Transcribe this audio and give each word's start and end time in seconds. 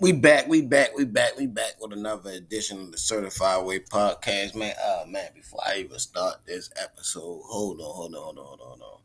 We 0.00 0.12
back, 0.12 0.46
we 0.46 0.62
back, 0.62 0.96
we 0.96 1.04
back, 1.04 1.36
we 1.36 1.48
back 1.48 1.74
with 1.80 1.92
another 1.92 2.30
edition 2.30 2.80
of 2.82 2.92
the 2.92 2.98
Certified 2.98 3.66
Way 3.66 3.80
Podcast, 3.80 4.54
man. 4.54 4.72
Oh 4.80 5.06
man, 5.08 5.30
before 5.34 5.58
I 5.66 5.78
even 5.78 5.98
start 5.98 6.36
this 6.46 6.70
episode, 6.80 7.42
hold 7.44 7.80
on, 7.80 7.86
hold 7.86 8.14
on, 8.14 8.22
hold 8.22 8.38
on, 8.38 8.44
hold 8.44 8.60
on, 8.60 8.68
hold 8.68 8.82
on. 8.82 9.00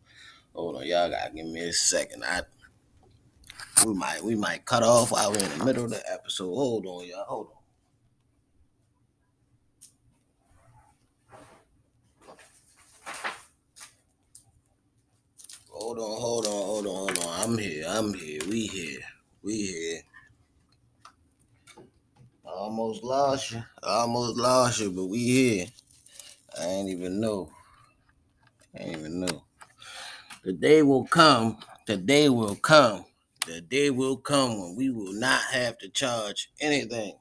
Hold 0.53 0.75
on, 0.75 0.85
y'all 0.85 1.09
gotta 1.09 1.33
give 1.33 1.47
me 1.47 1.61
a 1.61 1.73
second. 1.73 2.23
I 2.23 2.41
we 3.83 3.95
might 3.95 4.23
we 4.23 4.35
might 4.35 4.65
cut 4.65 4.83
off 4.83 5.11
while 5.11 5.31
we're 5.31 5.39
in 5.39 5.57
the 5.57 5.65
middle 5.65 5.85
of 5.85 5.89
the 5.89 6.13
episode. 6.13 6.53
Hold 6.53 6.85
on, 6.85 7.07
y'all, 7.07 7.25
hold 7.25 7.47
on. 7.47 7.53
Hold 15.71 15.97
on, 15.97 16.21
hold 16.21 16.45
on, 16.45 16.51
hold 16.51 16.85
on, 16.85 16.93
hold 16.93 17.17
on. 17.17 17.49
I'm 17.49 17.57
here, 17.57 17.85
I'm 17.87 18.13
here, 18.13 18.41
we 18.47 18.67
here, 18.67 19.01
we 19.41 19.57
here. 19.57 20.01
Almost 22.53 23.03
lost 23.03 23.51
you. 23.51 23.63
Almost 23.81 24.37
lost 24.37 24.79
you, 24.79 24.91
but 24.91 25.05
we 25.05 25.19
here. 25.19 25.65
I 26.59 26.65
ain't 26.65 26.89
even 26.89 27.19
know. 27.19 27.49
I 28.77 28.83
ain't 28.83 28.99
even 28.99 29.21
know. 29.21 29.43
The 30.43 30.53
day 30.53 30.83
will 30.83 31.05
come. 31.05 31.57
The 31.87 31.97
day 31.97 32.29
will 32.29 32.55
come. 32.55 33.05
The 33.47 33.59
day 33.59 33.89
will 33.89 34.17
come 34.17 34.59
when 34.59 34.75
we 34.75 34.91
will 34.91 35.13
not 35.13 35.41
have 35.51 35.79
to 35.79 35.89
charge 35.89 36.51
anything. 36.61 37.17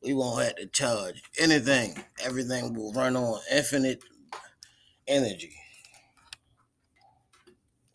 We 0.00 0.14
won't 0.14 0.44
have 0.44 0.56
to 0.56 0.66
charge 0.66 1.22
anything. 1.38 2.02
Everything 2.24 2.74
will 2.74 2.92
run 2.92 3.16
on 3.16 3.40
infinite 3.50 4.04
energy. 5.08 5.54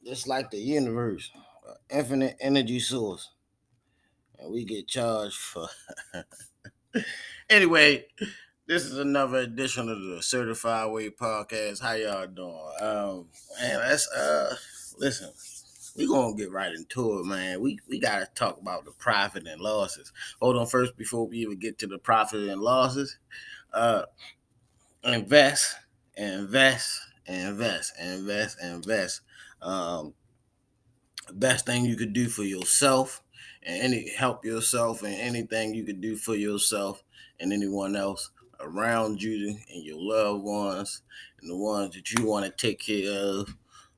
Just 0.06 0.28
like 0.28 0.52
the 0.52 0.58
universe, 0.58 1.32
infinite 1.90 2.36
energy 2.42 2.80
source 2.80 3.30
and 4.40 4.52
we 4.52 4.66
get 4.66 4.88
charged 4.88 5.38
for. 5.38 5.68
anyway, 7.50 8.06
this 8.68 8.86
is 8.86 8.98
another 8.98 9.40
edition 9.40 9.90
of 9.90 10.02
the 10.02 10.22
Certified 10.22 10.92
Way 10.92 11.10
Podcast. 11.10 11.82
How 11.82 11.94
y'all 11.94 12.28
doing? 12.28 12.72
Um, 12.82 13.28
man, 13.60 13.80
that's 13.80 14.08
uh, 14.12 14.56
listen, 14.98 15.32
we 15.98 16.08
gonna 16.08 16.36
get 16.36 16.52
right 16.52 16.74
into 16.74 17.20
it, 17.20 17.26
man. 17.26 17.62
We 17.62 17.80
we 17.88 18.00
gotta 18.00 18.28
talk 18.36 18.60
about 18.60 18.86
the 18.86 18.92
profit 18.92 19.48
and 19.48 19.62
losses. 19.62 20.12
Hold 20.42 20.58
on, 20.58 20.68
first 20.68 20.98
before 20.98 21.28
we 21.28 21.40
even 21.40 21.60
get 21.60 21.78
to 21.80 21.88
the 21.88 21.98
profit 21.98 22.50
and 22.50 22.62
losses, 22.62 23.18
uh, 23.74 24.04
invest, 25.04 25.76
invest, 26.16 27.00
invest, 27.26 27.94
invest, 28.00 28.58
invest. 28.64 29.22
Um, 29.62 30.14
best 31.34 31.66
thing 31.66 31.86
you 31.86 31.96
could 31.96 32.14
do 32.14 32.28
for 32.28 32.44
yourself 32.44 33.22
and 33.64 33.82
any 33.82 34.10
help 34.10 34.46
yourself 34.46 35.04
and 35.04 35.16
anything 35.16 35.74
you 35.74 35.84
could 35.84 36.02
do 36.02 36.16
for 36.16 36.36
yourself 36.36 37.04
and 37.40 37.54
anyone 37.54 37.96
else 37.96 38.32
around 38.60 39.22
you 39.22 39.58
and 39.72 39.84
your 39.84 39.98
loved 40.00 40.44
ones 40.44 41.02
and 41.42 41.50
the 41.50 41.56
ones 41.56 41.96
that 41.96 42.12
you 42.12 42.26
want 42.26 42.46
to 42.46 42.52
take 42.52 42.80
care 42.80 43.12
of. 43.12 43.56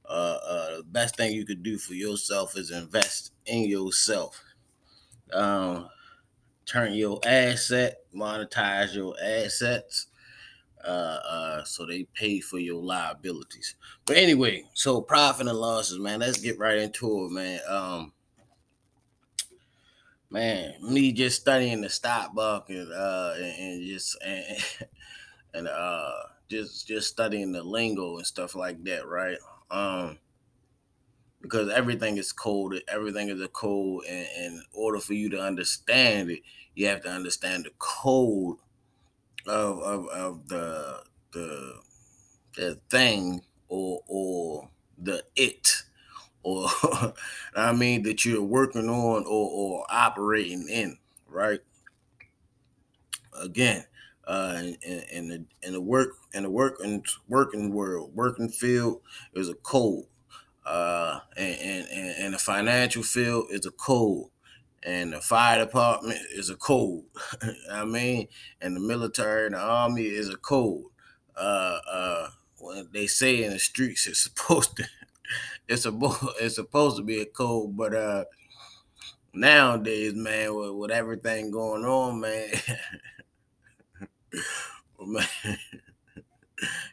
Uh, 0.08 0.38
uh, 0.46 0.78
the 0.78 0.84
best 0.84 1.16
thing 1.16 1.32
you 1.32 1.46
could 1.46 1.64
do 1.64 1.78
for 1.78 1.94
yourself 1.94 2.58
is 2.58 2.72
invest 2.72 3.32
in 3.46 3.64
yourself. 3.64 4.44
Um, 5.34 5.88
turn 6.66 6.94
your 6.94 7.20
asset, 7.26 8.00
monetize 8.14 8.94
your 8.94 9.16
assets, 9.24 10.08
uh, 10.84 10.88
uh, 10.88 11.64
so 11.64 11.86
they 11.86 12.06
pay 12.14 12.40
for 12.40 12.60
your 12.60 12.82
liabilities. 12.82 13.76
But 14.06 14.18
anyway, 14.18 14.66
so 14.74 15.02
profit 15.02 15.48
and 15.48 15.58
losses, 15.58 16.00
man. 16.00 16.20
Let's 16.20 16.42
get 16.42 16.60
right 16.60 16.78
into 16.78 17.26
it, 17.26 17.32
man. 17.32 17.60
Um, 17.70 18.14
man, 20.32 20.74
me 20.82 21.12
just 21.12 21.42
studying 21.42 21.82
the 21.82 21.90
stock 21.90 22.34
market 22.34 22.88
uh, 22.90 23.34
and, 23.36 23.60
and 23.60 23.88
just 23.88 24.18
and, 24.26 24.64
and 25.54 25.68
uh, 25.68 26.14
just 26.50 26.88
just 26.88 27.10
studying 27.10 27.52
the 27.52 27.62
lingo 27.64 28.18
and 28.18 28.26
stuff 28.26 28.56
like 28.56 28.84
that, 28.86 29.06
right? 29.06 29.38
Um, 29.70 30.18
because 31.42 31.70
everything 31.70 32.18
is 32.18 32.32
coded, 32.32 32.84
everything 32.88 33.30
is 33.30 33.42
a 33.42 33.48
code, 33.48 34.06
and, 34.08 34.28
and 34.38 34.54
in 34.56 34.64
order 34.74 35.00
for 35.00 35.14
you 35.14 35.30
to 35.30 35.42
understand 35.42 36.32
it, 36.32 36.42
you 36.76 36.88
have 36.88 37.02
to 37.04 37.10
understand 37.10 37.66
the 37.66 37.72
code 37.78 38.58
of 39.48 39.80
of, 39.80 40.08
of 40.08 40.48
the 40.48 41.04
the 41.34 41.74
the 42.56 42.80
thing 42.90 43.42
or 43.68 44.02
or 44.08 44.70
the 44.98 45.24
it 45.36 45.84
or 46.44 46.68
I 47.56 47.74
mean 47.74 48.04
that 48.04 48.26
you're 48.26 48.44
working 48.44 48.90
on 48.90 49.24
or, 49.26 49.50
or 49.52 49.86
operating 49.90 50.68
in, 50.70 50.98
right? 51.28 51.60
Again, 53.40 53.86
uh, 54.26 54.62
in, 54.82 55.04
in 55.12 55.28
the 55.30 55.46
in 55.64 55.74
the 55.74 55.82
work 55.82 56.10
in 56.34 56.44
the 56.44 56.50
working 56.50 57.04
working 57.28 57.74
world, 57.74 58.12
working 58.16 58.50
field 58.50 59.02
is 59.34 59.50
a 59.50 59.56
code, 59.56 60.06
uh, 60.66 61.20
and, 61.38 61.88
and 61.90 62.16
and 62.18 62.34
the 62.34 62.38
financial 62.38 63.04
field 63.04 63.48
is 63.50 63.66
a 63.66 63.72
code, 63.72 64.28
and 64.84 65.14
the 65.14 65.22
fire 65.22 65.64
department 65.64 66.20
is 66.34 66.50
a 66.50 66.56
code. 66.56 67.04
I 67.72 67.86
mean, 67.86 68.28
and 68.62 68.76
the 68.76 68.80
military 68.80 69.48
and 69.48 69.56
the 69.56 69.60
army 69.60 70.06
is 70.06 70.30
a 70.30 70.38
code. 70.38 70.86
Uh, 71.36 71.80
uh, 71.92 72.28
when 72.60 72.90
they 72.94 73.08
say 73.08 73.44
in 73.44 73.52
the 73.52 73.60
streets, 73.60 74.08
it's 74.08 74.24
supposed 74.24 74.78
to 74.78 74.86
it's 75.72 75.86
a 75.86 75.92
it's 76.42 76.56
supposed 76.56 76.98
to 76.98 77.04
be 77.04 77.22
a 77.22 77.26
code, 77.26 77.76
but 77.78 77.96
uh 77.96 78.26
nowadays, 79.34 80.14
man, 80.14 80.54
with, 80.56 80.72
with 80.72 80.92
everything 80.92 81.52
going 81.52 81.86
on, 81.86 82.20
man, 82.20 82.50
man, 85.00 85.26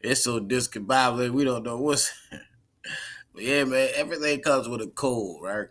it's 0.03 0.23
so 0.23 0.41
discombobulated. 0.41 1.33
We 1.33 1.45
don't 1.45 1.65
know 1.65 1.79
what's. 1.79 2.13
but 3.35 3.43
yeah, 3.43 3.65
man, 3.65 3.91
everything 3.95 4.41
comes 4.41 4.69
with 4.69 4.81
a 4.81 4.87
code, 4.87 5.43
right? 5.43 5.69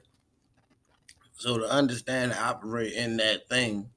So 1.37 1.59
to 1.59 1.69
understand 1.69 2.31
and 2.31 2.39
operate 2.41 2.93
in 2.93 3.17
that 3.17 3.47
thing, 3.47 3.89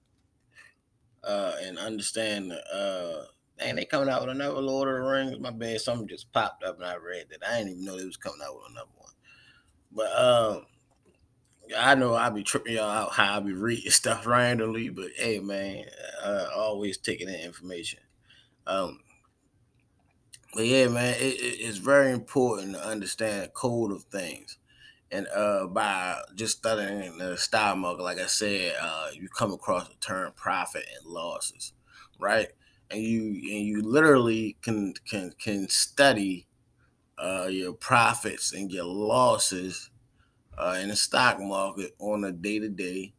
uh, 1.25 1.55
and 1.63 1.79
understand, 1.79 2.53
uh, 2.53 3.23
dang, 3.59 3.77
they 3.77 3.85
coming 3.85 4.09
out 4.09 4.21
with 4.23 4.31
another 4.31 4.61
Lord 4.61 4.89
of 4.89 4.95
the 4.95 5.11
Rings. 5.11 5.39
My 5.41 5.51
bad, 5.51 5.81
something 5.81 6.09
just 6.09 6.33
popped 6.33 6.65
up 6.65 6.77
and 6.77 6.87
I 6.87 6.97
read 6.97 7.27
that. 7.31 7.47
I 7.47 7.59
didn't 7.59 7.73
even 7.73 7.85
know 7.85 7.99
they 7.99 8.05
was 8.05 8.17
coming 8.17 8.41
out 8.45 8.57
with 8.57 8.71
another 8.71 8.89
one. 8.97 9.00
But 9.93 10.17
um, 10.17 10.67
I 11.77 11.95
know 11.95 12.15
I 12.15 12.31
be 12.31 12.43
tripping 12.43 12.75
y'all 12.75 12.91
out 12.91 13.13
how 13.13 13.37
I 13.37 13.41
be 13.41 13.53
reading 13.53 13.91
stuff 13.91 14.27
randomly, 14.27 14.89
but 14.89 15.09
hey 15.17 15.41
man, 15.41 15.85
uh, 16.23 16.47
always 16.55 16.99
taking 16.99 17.29
in 17.29 17.35
information. 17.41 18.01
Um, 18.67 19.01
but 20.55 20.67
yeah, 20.67 20.89
man, 20.89 21.15
it, 21.15 21.35
it, 21.35 21.61
it's 21.61 21.79
very 21.79 22.13
important 22.13 22.75
to 22.75 22.87
understand 22.87 23.45
the 23.45 23.49
code 23.49 23.93
of 23.93 24.05
things. 24.05 24.59
And 25.13 25.27
uh, 25.35 25.67
by 25.67 26.21
just 26.37 26.59
studying 26.59 27.19
the 27.19 27.37
stock 27.37 27.77
market, 27.77 28.03
like 28.03 28.21
I 28.21 28.27
said, 28.27 28.77
uh, 28.81 29.09
you 29.13 29.29
come 29.29 29.53
across 29.53 29.89
the 29.89 29.97
term 29.97 30.33
profit 30.37 30.85
and 30.97 31.13
losses, 31.13 31.73
right? 32.19 32.49
And 32.91 33.03
you 33.03 33.23
and 33.27 33.67
you 33.67 33.83
literally 33.83 34.57
can 34.63 34.95
can 35.09 35.33
can 35.39 35.69
study 35.69 36.47
uh, 37.21 37.49
your 37.51 37.75
profits 37.75 38.53
and 38.53 38.73
your 38.73 38.85
losses 38.87 39.91
uh, 40.59 40.79
in 40.81 40.89
the 40.89 40.97
stock 40.97 41.41
market 41.41 41.95
on 42.01 42.25
a 42.25 42.33
day 42.33 42.59
to 42.59 42.69
day, 42.69 43.15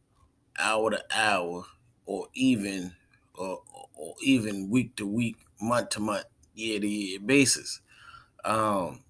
hour 0.58 0.90
to 0.90 1.04
hour, 1.16 1.64
or 2.06 2.28
even 2.34 2.94
or, 3.34 3.62
or 3.94 4.14
even 4.22 4.70
week 4.70 4.96
to 4.96 5.06
week, 5.06 5.36
month 5.60 5.90
to 5.90 6.00
month, 6.00 6.26
year 6.54 6.80
to 6.80 6.88
year 6.88 7.20
basis. 7.20 7.80
Um, 8.44 9.04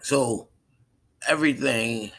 so 0.00 0.48
everything 1.28 2.12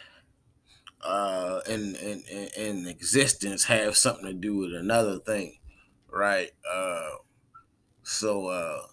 uh, 1.02 1.62
in, 1.68 1.96
in, 1.96 2.24
in 2.58 2.88
existence 2.88 3.66
have 3.66 3.96
something 3.96 4.26
to 4.26 4.34
do 4.34 4.58
with 4.58 4.74
another 4.74 5.20
thing, 5.20 5.58
right? 6.10 6.52
Uh, 6.70 7.10
so 8.04 8.48
uh, 8.48 8.88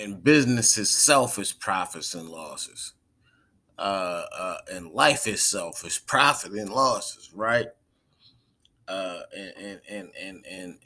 in 0.00 0.20
business 0.20 0.78
itself 0.78 1.38
is 1.38 1.52
profits 1.52 2.14
and 2.14 2.28
losses. 2.28 2.94
Uh, 3.78 4.24
uh, 4.38 4.58
and 4.72 4.92
life 4.92 5.26
itself 5.26 5.84
is 5.86 5.98
profit 5.98 6.52
and 6.52 6.70
losses, 6.70 7.30
right? 7.34 7.68
Uh, 8.88 9.20
and, 9.36 9.52
and, 9.56 9.80
and, 9.88 10.10
and, 10.20 10.44
and 10.50 10.78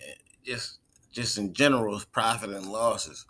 just 0.44 0.78
just 1.10 1.38
in 1.38 1.52
general 1.54 1.96
is 1.96 2.04
profit 2.04 2.50
and 2.50 2.66
losses. 2.66 3.24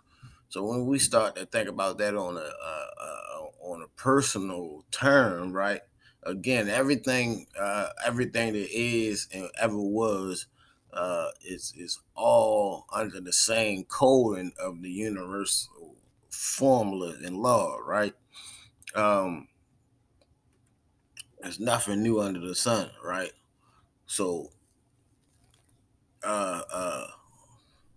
So 0.49 0.63
when 0.65 0.87
we 0.87 0.99
start 0.99 1.35
to 1.35 1.45
think 1.45 1.69
about 1.69 1.97
that 1.99 2.15
on 2.15 2.37
a, 2.37 2.51
on 3.65 3.81
a 3.81 3.87
personal 3.99 4.85
term, 4.91 5.51
right? 5.51 5.81
Again, 6.23 6.69
everything 6.69 7.47
uh, 7.59 7.89
everything 8.05 8.53
that 8.53 8.75
is 8.75 9.27
and 9.33 9.49
ever 9.59 9.77
was 9.77 10.47
uh, 10.95 11.29
is 11.45 11.73
is 11.77 11.99
all 12.15 12.85
under 12.93 13.19
the 13.19 13.33
same 13.33 13.83
coding 13.83 14.53
of 14.59 14.81
the 14.81 14.89
universal 14.89 15.95
formula 16.29 17.15
and 17.23 17.37
law, 17.37 17.77
right? 17.85 18.13
Um, 18.95 19.47
there's 21.41 21.59
nothing 21.59 22.01
new 22.01 22.21
under 22.21 22.39
the 22.39 22.55
sun, 22.55 22.89
right? 23.03 23.31
So 24.07 24.49
uh 26.23 26.61
uh 26.73 27.07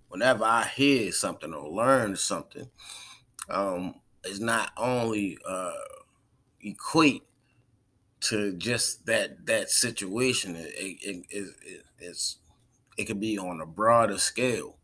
whenever 0.08 0.44
I 0.44 0.64
hear 0.64 1.12
something 1.12 1.54
or 1.54 1.68
learn 1.68 2.16
something, 2.16 2.68
um, 3.48 3.94
it's 4.24 4.40
not 4.40 4.72
only 4.76 5.38
uh 5.48 5.72
equate 6.60 7.22
to 8.20 8.52
just 8.54 9.06
that 9.06 9.46
that 9.46 9.70
situation. 9.70 10.56
It 10.56 10.74
it, 10.78 11.26
it, 11.30 11.46
it 11.62 11.84
it's 11.98 12.38
it 12.98 13.06
could 13.06 13.20
be 13.20 13.38
on 13.38 13.60
a 13.60 13.66
broader 13.66 14.18
scale. 14.18 14.76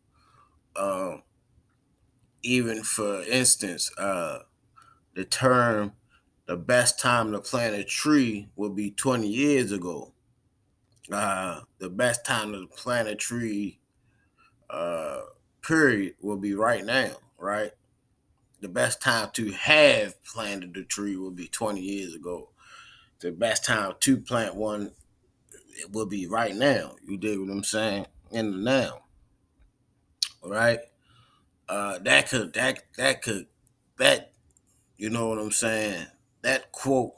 Um, 0.76 1.22
even 2.42 2.82
for 2.82 3.22
instance, 3.22 3.90
uh, 3.98 4.40
the 5.14 5.24
term 5.24 5.92
"the 6.46 6.56
best 6.56 7.00
time 7.00 7.32
to 7.32 7.40
plant 7.40 7.74
a 7.74 7.84
tree" 7.84 8.48
would 8.56 8.76
be 8.76 8.90
20 8.90 9.28
years 9.28 9.72
ago. 9.72 10.12
Uh, 11.10 11.62
the 11.78 11.90
best 11.90 12.24
time 12.24 12.52
to 12.52 12.66
plant 12.68 13.08
a 13.08 13.14
tree, 13.14 13.80
uh, 14.70 15.22
period, 15.60 16.14
will 16.20 16.38
be 16.38 16.54
right 16.54 16.84
now. 16.84 17.16
Right. 17.36 17.72
The 18.60 18.68
best 18.68 19.02
time 19.02 19.30
to 19.34 19.50
have 19.50 20.22
planted 20.24 20.72
the 20.74 20.84
tree 20.84 21.16
will 21.16 21.30
be 21.32 21.48
20 21.48 21.80
years 21.80 22.14
ago. 22.14 22.50
The 23.20 23.32
best 23.32 23.64
time 23.64 23.94
to 24.00 24.16
plant 24.18 24.54
one 24.54 24.92
it 25.76 25.92
will 25.92 26.06
be 26.06 26.26
right 26.26 26.54
now. 26.54 26.96
You 27.06 27.16
dig 27.16 27.38
what 27.38 27.50
I'm 27.50 27.64
saying? 27.64 28.06
In 28.30 28.50
the 28.50 28.56
now. 28.58 29.00
All 30.42 30.50
right. 30.50 30.80
Uh 31.68 31.98
that 32.00 32.28
could 32.28 32.52
that 32.54 32.82
that 32.96 33.22
could 33.22 33.46
that 33.98 34.32
you 34.96 35.10
know 35.10 35.28
what 35.28 35.38
I'm 35.38 35.50
saying? 35.52 36.06
That 36.42 36.72
quote 36.72 37.14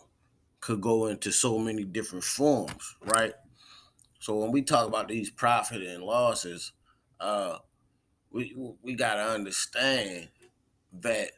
could 0.61 0.81
go 0.81 1.07
into 1.07 1.33
so 1.33 1.59
many 1.59 1.85
different 1.85 2.25
forms, 2.25 2.97
right? 3.03 3.35
So 4.19 4.37
when 4.37 4.53
we 4.53 4.63
talk 4.63 4.87
about 4.89 5.09
these 5.09 5.31
profit 5.31 5.83
and 5.83 6.03
losses, 6.03 6.73
uh 7.21 7.59
we 8.31 8.55
we 8.83 8.95
gotta 8.95 9.23
understand 9.23 10.29
that 11.01 11.31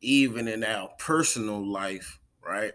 even 0.00 0.48
in 0.48 0.62
our 0.62 0.90
personal 0.98 1.66
life, 1.66 2.18
right? 2.44 2.72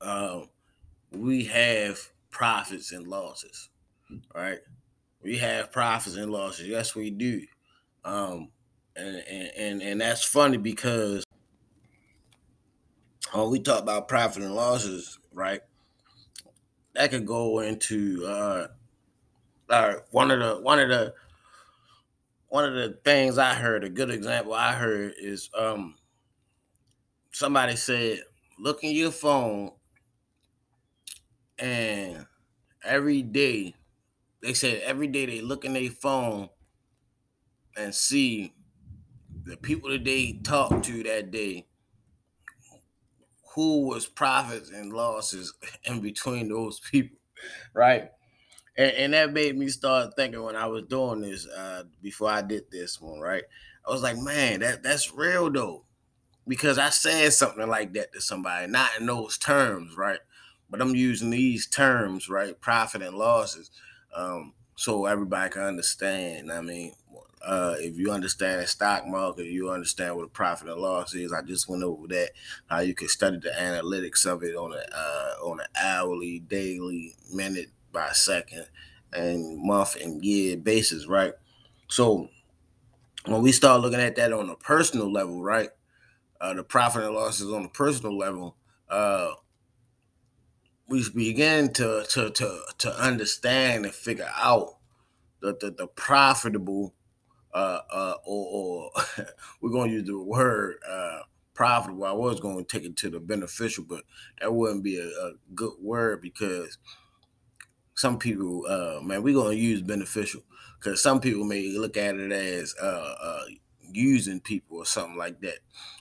Um, 0.00 0.48
we 1.12 1.44
have 1.44 1.98
profits 2.30 2.92
and 2.92 3.06
losses, 3.06 3.68
right? 4.34 4.58
We 5.22 5.38
have 5.38 5.72
profits 5.72 6.16
and 6.16 6.32
losses. 6.32 6.68
Yes, 6.68 6.94
we 6.94 7.10
do. 7.10 7.42
Um, 8.04 8.50
and 8.96 9.16
and 9.56 9.82
and, 9.82 10.00
that's 10.00 10.24
funny 10.24 10.56
because 10.56 11.24
when 13.32 13.50
we 13.50 13.60
talk 13.60 13.82
about 13.82 14.08
profit 14.08 14.42
and 14.42 14.54
losses, 14.54 15.18
right? 15.32 15.60
That 16.94 17.10
could 17.10 17.26
go 17.26 17.60
into 17.60 18.24
uh, 18.26 18.66
uh 19.68 19.94
one 20.10 20.30
of 20.30 20.40
the 20.40 20.62
one 20.62 20.80
of 20.80 20.88
the 20.88 21.14
one 22.48 22.64
of 22.64 22.74
the 22.74 22.98
things 23.04 23.38
I 23.38 23.54
heard, 23.54 23.84
a 23.84 23.88
good 23.88 24.10
example 24.10 24.54
I 24.54 24.72
heard 24.72 25.14
is 25.18 25.50
um 25.56 25.96
somebody 27.32 27.76
said, 27.76 28.20
look 28.58 28.82
in 28.82 28.92
your 28.92 29.12
phone 29.12 29.72
and 31.60 32.26
every 32.84 33.22
day 33.22 33.74
they 34.42 34.54
said 34.54 34.82
every 34.82 35.08
day 35.08 35.26
they 35.26 35.40
look 35.40 35.64
in 35.64 35.74
their 35.74 35.90
phone 35.90 36.50
and 37.76 37.94
see 37.94 38.54
the 39.44 39.56
people 39.56 39.90
that 39.90 40.04
they 40.04 40.34
talked 40.44 40.84
to 40.86 41.02
that 41.04 41.30
day 41.30 41.68
who 43.54 43.86
was 43.86 44.06
profits 44.06 44.70
and 44.70 44.92
losses 44.92 45.54
in 45.84 46.00
between 46.00 46.48
those 46.48 46.80
people 46.80 47.18
right? 47.74 48.10
And, 48.76 48.92
and 48.92 49.14
that 49.14 49.32
made 49.32 49.56
me 49.56 49.68
start 49.68 50.14
thinking 50.16 50.42
when 50.42 50.56
i 50.56 50.66
was 50.66 50.84
doing 50.84 51.20
this 51.22 51.46
uh, 51.48 51.84
before 52.02 52.30
i 52.30 52.42
did 52.42 52.70
this 52.70 53.00
one 53.00 53.20
right? 53.20 53.44
I 53.86 53.90
was 53.92 54.02
like 54.02 54.18
man 54.18 54.60
that 54.60 54.82
that's 54.82 55.12
real 55.12 55.50
though 55.50 55.86
because 56.48 56.78
i 56.78 56.90
said 56.90 57.32
something 57.32 57.68
like 57.68 57.94
that 57.94 58.12
to 58.14 58.20
somebody 58.22 58.66
not 58.68 58.90
in 59.00 59.06
those 59.06 59.38
terms 59.38 59.96
right 59.96 60.20
but 60.70 60.80
I'm 60.80 60.94
using 60.94 61.30
these 61.30 61.66
terms, 61.66 62.28
right? 62.28 62.58
Profit 62.60 63.02
and 63.02 63.16
losses, 63.16 63.70
um, 64.14 64.54
so 64.76 65.06
everybody 65.06 65.50
can 65.50 65.62
understand. 65.62 66.50
I 66.52 66.60
mean, 66.60 66.94
uh, 67.42 67.74
if 67.78 67.96
you 67.96 68.10
understand 68.10 68.60
the 68.60 68.66
stock 68.66 69.06
market, 69.06 69.46
you 69.46 69.70
understand 69.70 70.16
what 70.16 70.24
a 70.24 70.28
profit 70.28 70.68
and 70.68 70.80
loss 70.80 71.14
is. 71.14 71.32
I 71.32 71.42
just 71.42 71.68
went 71.68 71.82
over 71.82 72.06
that. 72.08 72.30
How 72.66 72.80
you 72.80 72.94
can 72.94 73.08
study 73.08 73.38
the 73.38 73.50
analytics 73.50 74.26
of 74.26 74.42
it 74.42 74.54
on 74.54 74.72
a 74.72 74.82
uh, 74.94 75.34
on 75.42 75.60
an 75.60 75.66
hourly, 75.80 76.40
daily, 76.40 77.14
minute 77.32 77.68
by 77.92 78.10
second, 78.12 78.66
and 79.12 79.58
month 79.58 79.96
and 79.96 80.24
year 80.24 80.56
basis, 80.56 81.06
right? 81.06 81.32
So 81.88 82.28
when 83.26 83.42
we 83.42 83.52
start 83.52 83.80
looking 83.80 84.00
at 84.00 84.16
that 84.16 84.32
on 84.32 84.50
a 84.50 84.56
personal 84.56 85.10
level, 85.10 85.42
right? 85.42 85.70
Uh, 86.40 86.54
the 86.54 86.64
profit 86.64 87.04
and 87.04 87.14
losses 87.14 87.52
on 87.52 87.64
a 87.64 87.68
personal 87.68 88.16
level, 88.16 88.56
uh, 88.88 89.32
we 90.90 91.08
begin 91.14 91.72
to 91.74 92.04
to 92.10 92.30
to 92.30 92.60
to 92.78 92.92
understand 93.00 93.86
and 93.86 93.94
figure 93.94 94.30
out 94.36 94.76
the 95.40 95.56
the, 95.60 95.70
the 95.70 95.86
profitable 95.86 96.94
uh, 97.54 97.80
uh, 97.90 98.14
or, 98.24 98.90
or 98.96 99.26
we're 99.62 99.70
to 99.90 99.94
use 99.94 100.06
the 100.06 100.18
word 100.18 100.76
uh, 100.88 101.20
profitable. 101.54 102.04
I 102.04 102.12
was 102.12 102.40
to 102.66 102.78
take 102.78 102.86
it 102.86 102.96
to 102.98 103.10
the 103.10 103.20
beneficial, 103.20 103.84
but 103.88 104.04
that 104.40 104.52
wouldn't 104.52 104.84
be 104.84 104.98
a, 104.98 105.06
a 105.06 105.32
good 105.54 105.74
word 105.80 106.22
because 106.22 106.78
some 107.94 108.18
people, 108.18 108.66
uh, 108.68 109.00
man, 109.02 109.22
we're 109.22 109.34
to 109.56 109.62
use 109.62 109.82
beneficial 109.82 110.42
because 110.78 111.02
some 111.02 111.20
people 111.20 111.44
may 111.44 111.68
look 111.76 111.96
at 111.96 112.16
it 112.16 112.32
as 112.32 112.74
uh, 112.80 113.14
uh, 113.20 113.44
using 113.82 114.40
people 114.40 114.78
or 114.78 114.86
something 114.86 115.16
like 115.16 115.40
that. 115.40 115.58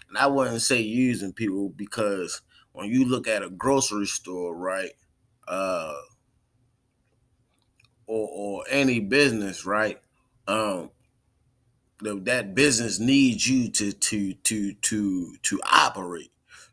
And 0.08 0.18
I 0.18 0.28
wouldn't 0.28 0.62
say 0.62 0.80
using 0.82 1.34
people 1.34 1.70
because 1.70 2.42
when 2.74 2.90
you 2.90 3.06
look 3.06 3.28
at 3.28 3.44
a 3.44 3.50
grocery 3.50 4.06
store, 4.08 4.56
right, 4.56 4.92
uh, 5.48 5.96
or 8.08 8.30
or 8.32 8.66
any 8.70 9.00
business, 9.00 9.66
right, 9.66 10.00
um, 10.48 10.92
that 12.02 12.56
business 12.56 13.00
needs 13.00 13.48
you 13.48 13.70
to 13.72 13.92
to 13.94 14.34
to 14.34 14.74
to 14.76 15.36
to 15.44 15.62
operate, 15.72 16.32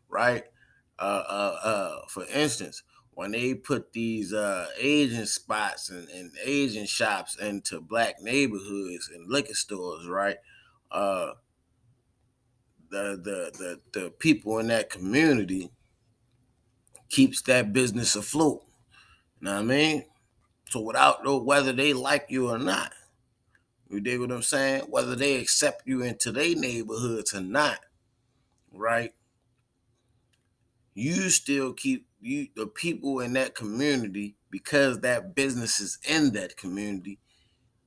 right? 0.08 0.44
Uh, 0.98 1.25
uh, 1.28 1.58
uh, 1.64 2.00
for 2.08 2.25
instance, 2.26 2.82
when 3.12 3.32
they 3.32 3.54
put 3.54 3.92
these 3.92 4.32
uh, 4.32 4.68
Asian 4.78 5.26
spots 5.26 5.90
and, 5.90 6.09
and 6.11 6.32
Asian 6.44 6.87
shops 6.87 7.37
into 7.38 7.80
black 7.80 8.23
neighborhoods 8.23 9.11
and 9.14 9.30
liquor 9.30 9.54
stores, 9.54 10.06
right? 10.09 10.37
Uh, 10.90 11.32
the, 12.90 13.20
the 13.23 13.80
the 13.92 14.00
the 14.00 14.11
people 14.11 14.59
in 14.59 14.68
that 14.68 14.90
community 14.90 15.70
keeps 17.16 17.40
that 17.40 17.73
business 17.73 18.14
afloat. 18.14 18.62
You 19.40 19.46
know 19.46 19.54
what 19.54 19.61
I 19.61 19.64
mean? 19.64 20.04
So 20.68 20.80
without 20.82 21.25
know 21.25 21.38
whether 21.38 21.73
they 21.73 21.94
like 21.94 22.26
you 22.28 22.50
or 22.50 22.58
not, 22.58 22.92
you 23.88 24.00
dig 24.00 24.20
what 24.20 24.30
I'm 24.30 24.42
saying? 24.42 24.82
Whether 24.90 25.16
they 25.16 25.37
accept 25.37 25.85
you 25.87 26.02
into 26.02 26.30
their 26.30 26.54
neighborhoods 26.54 27.35
or 27.35 27.40
not, 27.40 27.78
right? 28.70 29.14
You 30.92 31.30
still 31.30 31.73
keep 31.73 32.06
you 32.20 32.49
the 32.54 32.66
people 32.66 33.20
in 33.20 33.32
that 33.32 33.54
community 33.54 34.37
because 34.50 35.00
that 35.00 35.35
business 35.35 35.80
is 35.80 35.99
in 36.06 36.35
that 36.35 36.58
community. 36.58 37.18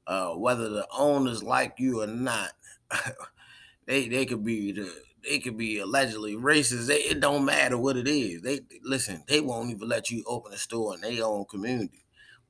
Uh, 0.08 0.30
whether 0.30 0.70
the 0.70 0.88
owners 0.92 1.44
like 1.44 1.76
you 1.78 2.02
or 2.02 2.08
not, 2.08 2.54
they 3.86 4.08
they 4.08 4.26
could 4.26 4.44
be 4.44 4.72
the 4.72 4.92
they 5.24 5.40
could 5.40 5.58
be 5.58 5.80
allegedly 5.80 6.36
racist. 6.36 6.88
They, 6.88 7.00
it 7.00 7.20
don't 7.20 7.46
matter 7.46 7.78
what 7.78 7.98
it 7.98 8.08
is. 8.08 8.42
They 8.42 8.62
listen. 8.84 9.24
They 9.28 9.42
won't 9.42 9.72
even 9.72 9.88
let 9.88 10.10
you 10.10 10.24
open 10.28 10.54
a 10.54 10.58
store 10.58 10.96
in 10.96 11.02
their 11.02 11.26
own 11.26 11.46
community. 11.46 12.06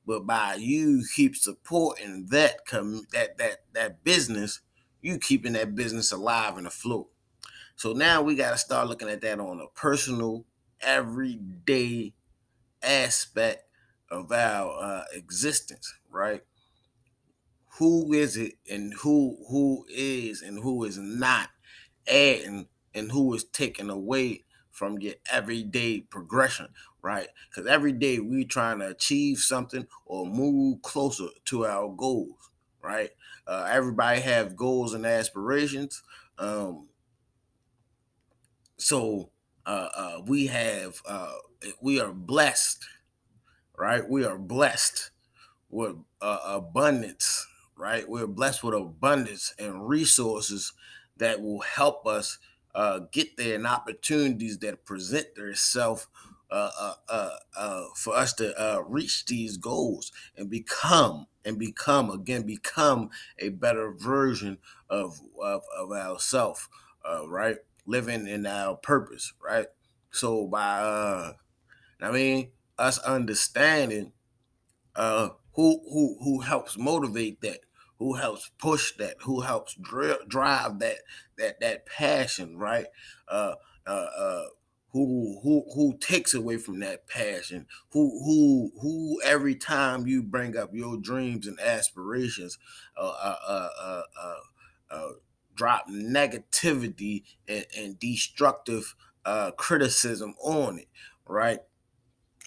But 0.06 0.26
by 0.26 0.54
you 0.54 1.04
keep 1.14 1.36
supporting 1.36 2.26
that 2.30 2.66
com- 2.66 3.06
that 3.12 3.38
that 3.38 3.64
that 3.74 4.04
business, 4.04 4.60
you 5.00 5.18
keeping 5.18 5.52
that 5.54 5.74
business 5.74 6.12
alive 6.12 6.56
and 6.56 6.66
afloat. 6.66 7.10
So 7.76 7.92
now 7.92 8.22
we 8.22 8.34
got 8.34 8.50
to 8.50 8.58
start 8.58 8.88
looking 8.88 9.08
at 9.08 9.20
that 9.22 9.40
on 9.40 9.60
a 9.60 9.68
personal, 9.78 10.44
everyday 10.80 12.14
aspect 12.82 13.64
of 14.10 14.32
our 14.32 14.82
uh, 14.82 15.04
existence, 15.12 15.94
right? 16.10 16.42
Who 17.78 18.12
is 18.12 18.36
it, 18.36 18.54
and 18.70 18.92
who 19.02 19.38
who 19.48 19.86
is 19.88 20.42
and 20.42 20.62
who 20.62 20.84
is 20.84 20.98
not 20.98 21.50
adding 22.06 22.68
and 22.94 23.12
who 23.12 23.32
is 23.34 23.44
taking 23.44 23.90
away 23.90 24.44
from 24.70 24.98
your 24.98 25.14
everyday 25.30 26.00
progression, 26.00 26.68
right? 27.02 27.28
Because 27.48 27.66
every 27.68 27.92
day 27.92 28.18
we 28.18 28.44
trying 28.44 28.78
to 28.80 28.88
achieve 28.88 29.38
something 29.38 29.86
or 30.06 30.26
move 30.26 30.82
closer 30.82 31.28
to 31.46 31.66
our 31.66 31.88
goals, 31.94 32.50
right? 32.82 33.10
Uh, 33.46 33.68
everybody 33.70 34.20
have 34.20 34.56
goals 34.56 34.94
and 34.94 35.04
aspirations. 35.06 36.02
Um, 36.38 36.88
so 38.76 39.30
uh, 39.66 39.88
uh, 39.94 40.22
we 40.26 40.46
have 40.46 41.00
uh, 41.06 41.34
we 41.80 42.00
are 42.00 42.12
blessed, 42.12 42.84
right? 43.78 44.08
We 44.08 44.24
are 44.24 44.38
blessed 44.38 45.10
with 45.70 45.96
uh, 46.22 46.40
abundance, 46.44 47.46
right? 47.76 48.08
We're 48.08 48.26
blessed 48.26 48.64
with 48.64 48.74
abundance 48.74 49.54
and 49.58 49.88
resources 49.88 50.72
that 51.20 51.40
will 51.42 51.60
help 51.60 52.06
us 52.06 52.38
uh, 52.74 53.00
get 53.12 53.36
there 53.38 53.56
and 53.56 53.66
opportunities 53.66 54.58
that 54.58 54.84
present 54.84 55.34
themselves 55.36 56.08
uh, 56.50 56.70
uh, 56.80 56.94
uh, 57.08 57.36
uh, 57.56 57.84
for 57.96 58.16
us 58.16 58.32
to 58.34 58.52
uh, 58.60 58.82
reach 58.82 59.24
these 59.26 59.56
goals 59.56 60.10
and 60.36 60.50
become 60.50 61.26
and 61.44 61.58
become 61.58 62.10
again 62.10 62.42
become 62.42 63.08
a 63.38 63.50
better 63.50 63.92
version 63.92 64.58
of 64.88 65.20
of, 65.40 65.62
of 65.78 65.92
ourselves, 65.92 66.68
right? 67.28 67.58
Living 67.86 68.26
in 68.26 68.46
our 68.46 68.76
purpose, 68.76 69.32
right? 69.42 69.68
So 70.10 70.48
by 70.48 71.34
I 72.00 72.10
mean 72.10 72.52
us 72.78 72.98
understanding 73.00 74.12
who 74.96 75.30
who 75.54 76.18
who 76.22 76.40
helps 76.40 76.78
motivate 76.78 77.40
that 77.42 77.60
who 78.00 78.14
helps 78.16 78.50
push 78.58 78.94
that 78.98 79.16
who 79.22 79.42
helps 79.42 79.76
dri- 79.76 80.18
drive 80.28 80.80
that 80.80 80.98
that 81.38 81.60
that 81.60 81.86
passion 81.86 82.58
right? 82.58 82.88
Uh 83.28 83.56
uh 83.86 83.90
uh 83.90 84.46
who 84.92 85.40
who 85.44 85.64
who 85.74 85.98
takes 85.98 86.34
away 86.34 86.58
from 86.58 86.80
that 86.80 87.06
passion 87.08 87.66
who 87.92 88.10
who 88.24 88.72
who 88.82 89.22
every 89.24 89.56
time 89.56 90.06
you 90.08 90.22
bring 90.22 90.56
up 90.56 90.74
your 90.74 90.98
dreams 90.98 91.46
and 91.46 91.60
aspirations 91.60 92.58
uh 92.96 93.02
uh 93.22 93.38
uh 93.48 93.70
uh, 93.80 94.02
uh, 94.20 94.40
uh 94.90 95.10
drop 95.54 95.88
negativity 95.88 97.24
and, 97.48 97.66
and 97.76 98.00
destructive 98.00 98.96
uh 99.24 99.52
criticism 99.52 100.34
on 100.42 100.80
it 100.80 100.88
right? 101.26 101.60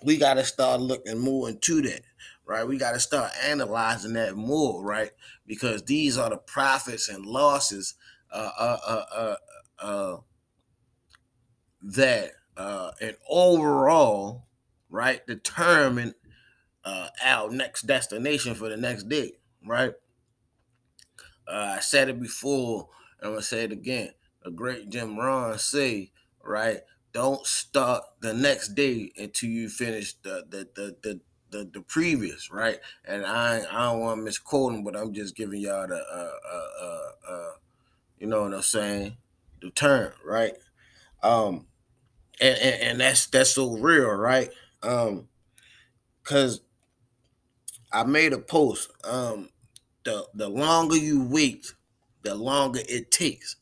We 0.04 0.18
got 0.18 0.36
to 0.36 0.44
start 0.44 0.82
looking 0.82 1.20
more 1.20 1.50
into 1.50 1.82
that 1.84 2.02
right? 2.46 2.68
We 2.68 2.78
got 2.78 2.94
to 2.94 3.00
start 3.00 3.32
analyzing 3.44 4.14
that 4.14 4.36
more, 4.36 4.84
right? 4.84 5.12
Because 5.46 5.84
these 5.84 6.18
are 6.18 6.30
the 6.30 6.38
profits 6.38 7.10
and 7.10 7.26
losses 7.26 7.96
uh, 8.32 8.52
uh, 8.58 8.78
uh, 8.88 9.06
uh, 9.16 9.36
uh 9.80 10.18
that 11.82 12.32
uh, 12.56 12.92
and 13.02 13.16
overall, 13.30 14.46
right, 14.90 15.26
determine 15.28 16.16
our 17.24 17.50
next 17.50 17.84
destination 17.84 18.56
for 18.56 18.70
the 18.70 18.78
next 18.78 19.10
day, 19.10 19.34
right? 19.66 19.94
I 21.48 21.80
said 21.80 22.10
it 22.10 22.22
before, 22.22 22.90
and 23.20 23.28
I'm 23.28 23.34
gonna 23.34 23.42
say 23.42 23.64
it 23.64 23.72
again. 23.72 24.12
The 24.44 24.52
great 24.52 24.90
Jim 24.90 25.18
Rohn 25.18 25.58
say, 25.58 26.12
right, 26.44 26.82
don't 27.14 27.46
start 27.46 28.04
the 28.22 28.34
next 28.34 28.70
day 28.70 29.12
until 29.18 29.50
you 29.50 29.70
finish 29.70 30.14
the 30.14 30.46
the 30.50 30.68
the, 30.76 30.96
the 31.02 31.22
the, 31.54 31.70
the 31.72 31.82
previous, 31.82 32.52
right? 32.52 32.80
And 33.06 33.26
I 33.26 33.62
I 33.72 33.86
don't 33.86 34.02
want 34.02 34.20
to 34.20 34.24
misquote 34.24 34.74
him, 34.74 34.84
but 34.84 34.96
I'm 34.96 35.14
just 35.14 35.36
giving 35.36 35.62
y'all 35.62 35.88
the 35.88 35.96
uh, 35.96 36.32
uh, 36.52 36.86
uh, 36.86 37.32
uh, 37.32 37.52
you 38.18 38.28
know 38.28 38.42
what 38.42 38.54
I'm 38.54 38.62
saying, 38.62 39.16
the 39.62 39.70
term, 39.70 40.12
right? 40.26 40.54
Um, 41.22 41.68
and, 42.42 42.58
and, 42.58 42.82
and 42.82 43.00
that's 43.00 43.28
that's 43.28 43.52
so 43.52 43.78
real, 43.78 44.10
right? 44.10 44.50
Um, 44.82 45.30
cause 46.24 46.62
I 47.94 48.04
made 48.04 48.34
a 48.34 48.40
post. 48.40 48.90
Um, 49.04 49.50
the 50.04 50.26
the 50.34 50.50
longer 50.50 50.98
you 50.98 51.24
wait, 51.24 51.72
the 52.24 52.34
longer 52.34 52.82
it 52.90 53.12
takes, 53.12 53.58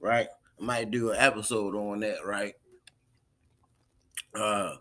right? 0.00 0.28
I 0.60 0.64
might 0.64 0.90
do 0.90 1.12
an 1.12 1.16
episode 1.18 1.76
on 1.76 2.00
that, 2.00 2.26
right? 2.26 2.54
Uh, 4.34 4.76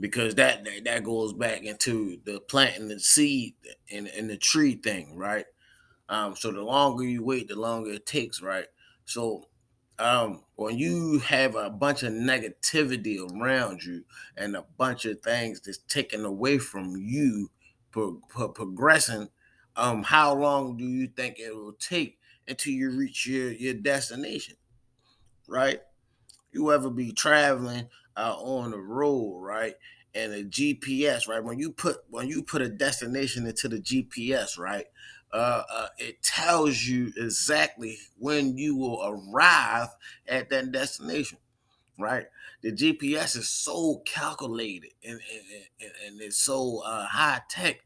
because 0.00 0.34
that, 0.36 0.66
that 0.84 1.04
goes 1.04 1.32
back 1.32 1.62
into 1.64 2.18
the 2.24 2.40
planting 2.40 2.88
the 2.88 3.00
seed 3.00 3.54
and, 3.90 4.06
and 4.08 4.30
the 4.30 4.36
tree 4.36 4.74
thing, 4.74 5.16
right? 5.16 5.46
Um, 6.08 6.36
so 6.36 6.52
the 6.52 6.62
longer 6.62 7.04
you 7.04 7.22
wait, 7.22 7.48
the 7.48 7.56
longer 7.56 7.92
it 7.92 8.06
takes, 8.06 8.40
right? 8.40 8.66
So 9.04 9.48
um, 9.98 10.44
when 10.54 10.78
you 10.78 11.18
have 11.20 11.56
a 11.56 11.70
bunch 11.70 12.02
of 12.02 12.12
negativity 12.12 13.18
around 13.18 13.84
you 13.84 14.04
and 14.36 14.56
a 14.56 14.64
bunch 14.76 15.04
of 15.04 15.20
things 15.20 15.60
that's 15.60 15.78
taken 15.78 16.24
away 16.24 16.58
from 16.58 16.96
you 16.96 17.50
pro- 17.90 18.20
pro- 18.28 18.50
progressing, 18.50 19.28
um, 19.76 20.02
how 20.04 20.34
long 20.34 20.76
do 20.76 20.84
you 20.84 21.08
think 21.08 21.38
it 21.38 21.54
will 21.54 21.72
take 21.72 22.18
until 22.46 22.72
you 22.72 22.90
reach 22.90 23.26
your, 23.26 23.50
your 23.52 23.74
destination, 23.74 24.56
right? 25.46 25.80
You 26.52 26.72
ever 26.72 26.90
be 26.90 27.12
traveling 27.12 27.88
uh, 28.18 28.34
on 28.38 28.72
the 28.72 28.78
road, 28.78 29.40
right? 29.40 29.74
And 30.14 30.32
a 30.32 30.42
GPS, 30.42 31.28
right? 31.28 31.42
When 31.42 31.58
you 31.58 31.70
put 31.70 31.98
when 32.10 32.28
you 32.28 32.42
put 32.42 32.62
a 32.62 32.68
destination 32.68 33.46
into 33.46 33.68
the 33.68 33.78
GPS, 33.78 34.58
right? 34.58 34.86
Uh, 35.32 35.62
uh, 35.70 35.88
it 35.98 36.22
tells 36.22 36.82
you 36.84 37.12
exactly 37.16 37.98
when 38.18 38.56
you 38.56 38.74
will 38.74 39.00
arrive 39.04 39.88
at 40.26 40.48
that 40.50 40.72
destination, 40.72 41.38
right? 41.98 42.26
The 42.62 42.72
GPS 42.72 43.36
is 43.36 43.48
so 43.48 44.02
calculated 44.06 44.92
and, 45.04 45.20
and, 45.80 45.92
and 46.06 46.20
it's 46.20 46.38
so 46.38 46.82
uh, 46.84 47.06
high 47.06 47.42
tech. 47.50 47.84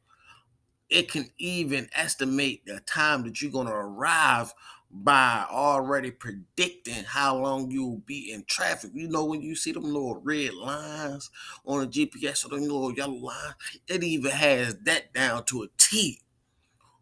It 0.88 1.10
can 1.10 1.30
even 1.38 1.88
estimate 1.94 2.64
the 2.66 2.80
time 2.80 3.24
that 3.24 3.42
you're 3.42 3.50
going 3.50 3.66
to 3.66 3.72
arrive 3.72 4.54
by 4.92 5.46
already 5.50 6.10
predicting 6.10 7.04
how 7.04 7.38
long 7.38 7.70
you'll 7.70 8.02
be 8.04 8.30
in 8.30 8.44
traffic. 8.44 8.90
You 8.92 9.08
know, 9.08 9.24
when 9.24 9.40
you 9.40 9.56
see 9.56 9.72
them 9.72 9.84
little 9.84 10.20
red 10.22 10.52
lines 10.52 11.30
on 11.64 11.80
the 11.80 11.86
GPS 11.86 12.44
or 12.44 12.50
them 12.50 12.60
little 12.60 12.92
yellow 12.92 13.14
line, 13.14 13.54
it 13.88 14.04
even 14.04 14.30
has 14.30 14.76
that 14.84 15.14
down 15.14 15.44
to 15.46 15.62
a 15.62 15.68
T 15.78 16.20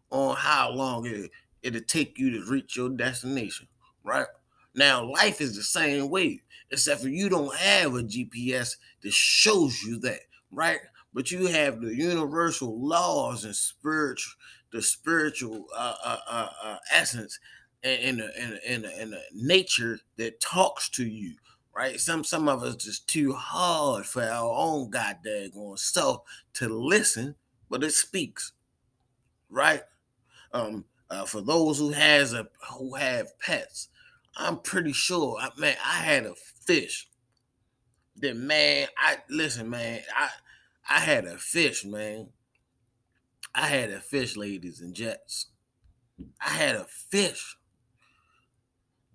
on 0.09 0.37
how 0.37 0.71
long 0.71 1.05
it, 1.05 1.31
it'll 1.63 1.81
take 1.81 2.17
you 2.17 2.31
to 2.31 2.49
reach 2.49 2.77
your 2.77 2.89
destination, 2.89 3.67
right? 4.03 4.27
Now, 4.73 5.03
life 5.03 5.41
is 5.41 5.55
the 5.57 5.63
same 5.63 6.09
way, 6.09 6.43
except 6.71 7.01
for 7.01 7.09
you 7.09 7.27
don't 7.27 7.55
have 7.55 7.93
a 7.93 8.03
GPS 8.03 8.77
that 9.03 9.11
shows 9.11 9.81
you 9.83 9.99
that, 9.99 10.21
right? 10.49 10.79
But 11.13 11.29
you 11.29 11.47
have 11.47 11.81
the 11.81 11.93
universal 11.93 12.79
laws 12.79 13.43
and 13.43 13.55
spiritual, 13.55 14.33
the 14.71 14.81
spiritual 14.81 15.65
uh, 15.75 15.95
uh, 16.05 16.17
uh, 16.29 16.49
uh 16.63 16.77
essence 16.93 17.37
and 17.83 18.21
a, 18.21 18.29
and, 18.39 18.85
and 18.85 19.13
the 19.13 19.21
nature 19.33 19.99
that 20.17 20.39
talks 20.39 20.89
to 20.89 21.05
you, 21.05 21.35
right? 21.75 21.99
Some 21.99 22.23
some 22.23 22.47
of 22.47 22.63
us 22.63 22.75
just 22.75 23.07
too 23.07 23.33
hard 23.33 24.05
for 24.05 24.23
our 24.23 24.53
own 24.55 24.89
goddamn 24.89 25.51
self 25.75 26.21
to 26.53 26.69
listen, 26.69 27.35
but 27.69 27.83
it 27.83 27.93
speaks, 27.93 28.53
right? 29.49 29.83
Um, 30.53 30.85
uh, 31.09 31.25
for 31.25 31.41
those 31.41 31.79
who 31.79 31.91
has 31.91 32.33
a 32.33 32.47
who 32.71 32.95
have 32.95 33.37
pets, 33.39 33.89
I'm 34.37 34.59
pretty 34.59 34.93
sure. 34.93 35.37
I 35.39 35.49
man, 35.57 35.75
I 35.83 35.95
had 35.95 36.25
a 36.25 36.35
fish. 36.35 37.07
That 38.17 38.35
man, 38.37 38.87
I 38.97 39.17
listen, 39.29 39.69
man. 39.69 40.01
I 40.15 40.29
I 40.89 40.99
had 40.99 41.25
a 41.25 41.37
fish, 41.37 41.83
man. 41.83 42.29
I 43.55 43.67
had 43.67 43.89
a 43.89 43.99
fish, 43.99 44.37
ladies 44.37 44.81
and 44.81 44.93
jets. 44.93 45.47
I 46.39 46.49
had 46.49 46.75
a 46.75 46.85
fish 46.85 47.57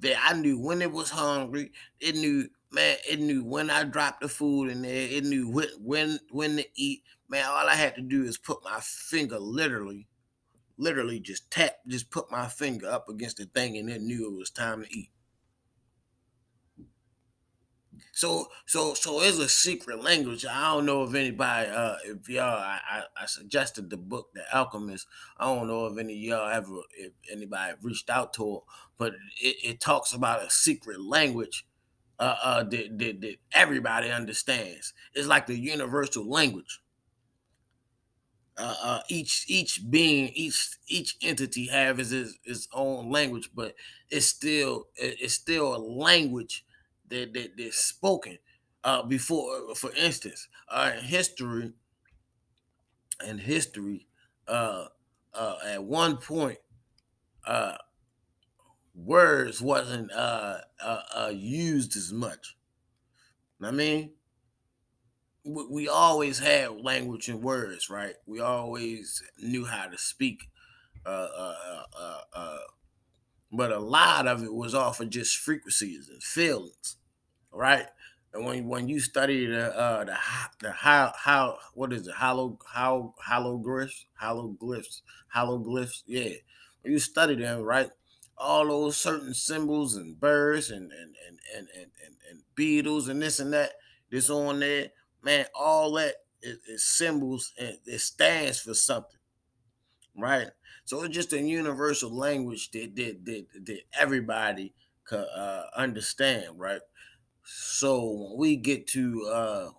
that 0.01 0.17
I 0.23 0.35
knew 0.35 0.59
when 0.59 0.83
it 0.83 0.93
was 0.93 1.11
hungry. 1.11 1.73
It 2.01 2.17
knew, 2.17 2.49
man. 2.73 2.97
It 3.09 3.21
knew 3.21 3.45
when 3.45 3.71
I 3.71 3.85
dropped 3.85 4.21
the 4.21 4.29
food 4.29 4.71
in 4.71 4.83
there. 4.83 5.09
It 5.11 5.25
knew 5.25 5.49
when 5.49 5.69
when 5.79 6.19
when 6.31 6.57
to 6.57 6.65
eat. 6.75 7.03
Man, 7.29 7.45
all 7.45 7.69
I 7.69 7.75
had 7.75 7.97
to 7.97 8.03
do 8.03 8.23
is 8.23 8.39
put 8.39 8.63
my 8.63 8.79
finger, 8.81 9.39
literally, 9.41 10.07
literally 10.79 11.19
just 11.19 11.51
tap, 11.51 11.79
just 11.89 12.11
put 12.11 12.31
my 12.31 12.47
finger 12.47 12.89
up 12.89 13.09
against 13.09 13.39
the 13.39 13.47
thing, 13.47 13.77
and 13.77 13.91
it 13.91 14.01
knew 14.01 14.27
it 14.33 14.37
was 14.37 14.51
time 14.51 14.85
to 14.85 14.97
eat. 14.97 15.11
So 18.13 18.49
so 18.67 18.95
so 18.95 19.23
it's 19.23 19.39
a 19.39 19.49
secret 19.49 20.03
language. 20.03 20.47
I 20.47 20.73
don't 20.73 20.87
know 20.87 21.05
if 21.05 21.15
anybody 21.15 21.69
uh 21.71 21.97
if 22.05 22.29
y'all 22.29 22.59
I, 22.59 22.81
I, 22.89 23.03
I 23.23 23.27
suggested 23.27 23.91
the 23.91 23.97
book 23.97 24.31
The 24.35 24.43
Alchemist. 24.57 25.07
I 25.39 25.45
don't 25.47 25.67
know 25.67 25.87
if 25.87 25.99
any 25.99 26.15
y'all 26.15 26.51
ever 26.51 26.81
if 26.97 27.13
anybody 27.31 27.75
reached 27.83 28.11
out 28.11 28.33
to 28.35 28.57
it, 28.57 28.63
but 28.99 29.15
it, 29.41 29.57
it 29.63 29.81
talks 29.81 30.13
about 30.13 30.43
a 30.43 30.51
secret 30.51 31.01
language 31.01 31.67
uh, 32.19 32.37
uh 32.43 32.63
that, 32.65 32.99
that, 32.99 33.21
that 33.21 33.37
everybody 33.53 34.11
understands. 34.11 34.93
It's 35.15 35.29
like 35.29 35.47
the 35.47 35.59
universal 35.59 36.29
language 36.29 36.81
uh, 38.59 38.75
uh, 38.83 39.01
each 39.09 39.45
each 39.49 39.83
being 39.91 40.31
each 40.35 40.79
each 40.89 41.17
entity 41.23 41.67
his, 41.67 42.11
his 42.11 42.39
its 42.45 42.69
own 42.73 43.11
language, 43.11 43.51
but 43.55 43.75
it's 44.11 44.27
still 44.27 44.89
it's 44.97 45.35
still 45.35 45.75
a 45.75 45.79
language 45.79 46.65
that 47.11 47.33
that 47.35 47.57
that's 47.57 47.77
spoken. 47.79 48.39
Uh, 48.85 49.03
before, 49.03 49.75
for 49.75 49.93
instance, 49.97 50.47
uh, 50.69 50.93
in 50.97 51.05
history, 51.05 51.73
in 53.25 53.39
history, 53.39 54.07
uh, 54.47 54.87
uh, 55.35 55.59
at 55.65 55.85
one 55.85 56.17
point, 56.19 56.59
uh, 57.47 57.79
words 58.95 59.61
wasn't 59.61 60.11
uh, 60.13 60.61
uh, 60.81 61.03
uh, 61.15 61.33
used 61.35 61.97
as 61.97 62.13
much. 62.13 62.57
I 63.61 63.71
mean, 63.71 64.15
we 65.45 65.89
always 65.89 66.41
had 66.41 66.81
language 66.81 67.29
and 67.29 67.43
words, 67.43 67.89
right? 67.89 68.17
We 68.27 68.41
always 68.41 69.23
knew 69.39 69.65
how 69.65 69.87
to 69.87 69.97
speak. 69.99 70.51
Uh, 71.05 71.09
uh, 71.09 71.85
uh, 71.99 72.21
uh, 72.35 72.59
but 73.53 73.73
a 73.73 73.79
lot 73.79 74.27
of 74.27 74.43
it 74.43 74.53
was 74.55 74.75
off 74.75 75.01
of 75.01 75.11
just 75.11 75.39
frequencies 75.39 76.09
and 76.09 76.23
feelings, 76.23 76.97
right? 77.53 77.87
And 78.33 78.45
when 78.45 78.67
when 78.69 78.89
you 78.89 79.01
study 79.01 79.47
the 79.47 79.75
uh, 79.77 80.05
the 80.05 80.17
the 80.61 80.73
how 80.73 81.13
how 81.17 81.59
what 81.75 81.93
is 81.93 82.07
it? 82.07 82.15
Hollow 82.15 82.59
how 82.73 83.15
hologlyphs 83.29 84.05
hologlyphs 84.23 85.03
hologlyphs 85.35 86.03
yeah. 86.07 86.35
When 86.83 86.93
you 86.93 86.99
study 86.99 87.37
them 87.37 87.63
right 87.63 87.91
all 88.39 88.67
those 88.67 88.97
certain 88.97 89.35
symbols 89.35 89.97
and 89.97 90.21
birds 90.21 90.71
and 90.71 90.93
and 90.93 91.15
and 91.27 91.39
and 91.57 91.69
and, 91.75 91.91
and, 92.05 92.17
and 92.31 92.43
beetles 92.55 93.09
and 93.09 93.23
this 93.23 93.41
and 93.41 93.53
that 93.53 93.73
this 94.11 94.29
on 94.29 94.61
there 94.61 94.91
man 95.23 95.47
all 95.55 95.93
that 95.93 96.15
is, 96.43 96.59
is 96.69 96.85
symbols 96.85 97.53
and 97.59 97.79
it 97.87 98.01
stands 98.01 98.61
for 98.61 98.75
something 98.75 99.19
right 100.17 100.49
so 100.87 101.05
it's 101.05 101.15
just 101.17 101.35
a 101.35 101.43
universal 101.43 102.11
language 102.17 102.73
that 102.73 102.97
that, 102.97 103.27
that, 103.27 103.47
that 103.67 103.83
everybody 103.99 104.75
could 105.05 105.27
uh, 105.37 105.65
understand 105.77 106.59
right 106.59 106.83
so 107.45 108.05
when 108.05 108.39
we 108.39 108.57
get 108.57 108.87
to 108.89 109.25
uh, 109.33 109.71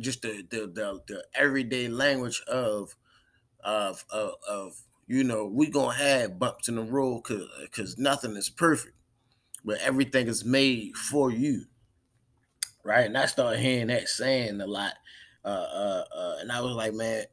just 0.00 0.22
the, 0.22 0.44
the 0.50 0.66
the, 0.66 1.00
the 1.06 1.24
everyday 1.34 1.88
language 1.88 2.42
of 2.48 2.96
of 3.64 4.04
of, 4.10 4.34
of 4.48 4.82
you 5.06 5.24
know 5.24 5.46
we 5.46 5.70
gonna 5.70 5.96
have 5.96 6.38
bumps 6.38 6.68
in 6.68 6.76
the 6.76 6.82
road 6.82 7.22
because 7.24 7.48
because 7.62 7.98
nothing 7.98 8.36
is 8.36 8.50
perfect, 8.50 8.96
but 9.64 9.80
everything 9.80 10.28
is 10.28 10.44
made 10.44 10.96
for 10.96 11.30
you, 11.30 11.66
right? 12.82 13.06
And 13.06 13.16
I 13.16 13.26
started 13.26 13.60
hearing 13.60 13.88
that 13.88 14.08
saying 14.08 14.60
a 14.60 14.66
lot, 14.66 14.94
uh, 15.44 15.48
uh, 15.48 16.04
uh, 16.14 16.36
and 16.40 16.52
I 16.52 16.60
was 16.60 16.74
like, 16.74 16.94
man, 16.94 17.24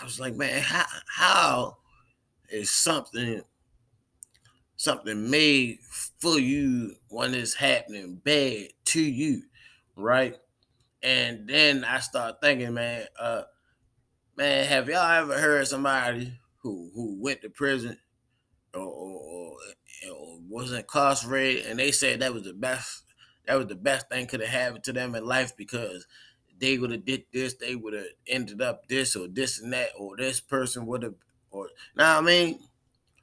I 0.00 0.04
was 0.04 0.20
like, 0.20 0.34
man, 0.34 0.62
how 0.62 0.84
how 1.08 1.76
is 2.50 2.70
something 2.70 3.42
something 4.76 5.30
made 5.30 5.78
for 6.18 6.38
you 6.38 6.96
when 7.08 7.34
it's 7.34 7.54
happening 7.54 8.16
bad 8.16 8.68
to 8.84 9.00
you, 9.00 9.42
right? 9.96 10.36
And 11.02 11.48
then 11.48 11.84
I 11.84 12.00
start 12.00 12.40
thinking, 12.42 12.74
man, 12.74 13.06
uh, 13.18 13.42
man, 14.36 14.66
have 14.66 14.88
y'all 14.88 15.10
ever 15.10 15.38
heard 15.38 15.66
somebody 15.66 16.32
who 16.58 16.90
who 16.94 17.16
went 17.20 17.42
to 17.42 17.50
prison 17.50 17.98
or, 18.74 18.82
or, 18.82 19.56
or 20.10 20.38
was 20.48 20.72
incarcerated 20.72 21.66
and 21.66 21.78
they 21.78 21.92
said 21.92 22.20
that 22.20 22.34
was 22.34 22.44
the 22.44 22.52
best 22.52 23.04
that 23.46 23.56
was 23.56 23.66
the 23.66 23.74
best 23.76 24.08
thing 24.08 24.26
could 24.26 24.40
have 24.40 24.48
happened 24.50 24.84
to 24.84 24.92
them 24.92 25.14
in 25.14 25.24
life 25.24 25.56
because 25.56 26.06
they 26.58 26.78
would 26.78 26.90
have 26.90 27.04
did 27.04 27.24
this, 27.32 27.54
they 27.54 27.74
would 27.74 27.92
have 27.94 28.06
ended 28.26 28.60
up 28.62 28.88
this 28.88 29.14
or 29.16 29.28
this 29.28 29.60
and 29.60 29.72
that, 29.72 29.90
or 29.98 30.16
this 30.16 30.40
person 30.40 30.86
would 30.86 31.02
have, 31.02 31.14
now 31.96 32.18
I 32.18 32.20
mean, 32.20 32.60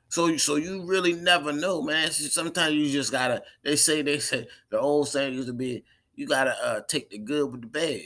so 0.10 0.38
so 0.38 0.56
you 0.56 0.84
really 0.86 1.14
never 1.14 1.52
know, 1.52 1.82
man. 1.82 2.12
Sometimes 2.12 2.76
you 2.76 2.90
just 2.90 3.12
gotta. 3.12 3.42
They 3.64 3.76
say 3.76 4.02
they 4.02 4.20
say 4.20 4.48
the 4.70 4.80
old 4.80 5.08
saying 5.08 5.34
used 5.34 5.48
to 5.48 5.54
be, 5.54 5.84
you 6.16 6.28
gotta 6.28 6.56
uh, 6.64 6.82
take 6.88 7.10
the 7.10 7.18
good 7.18 7.52
with 7.52 7.62
the 7.62 7.68
bad, 7.68 8.02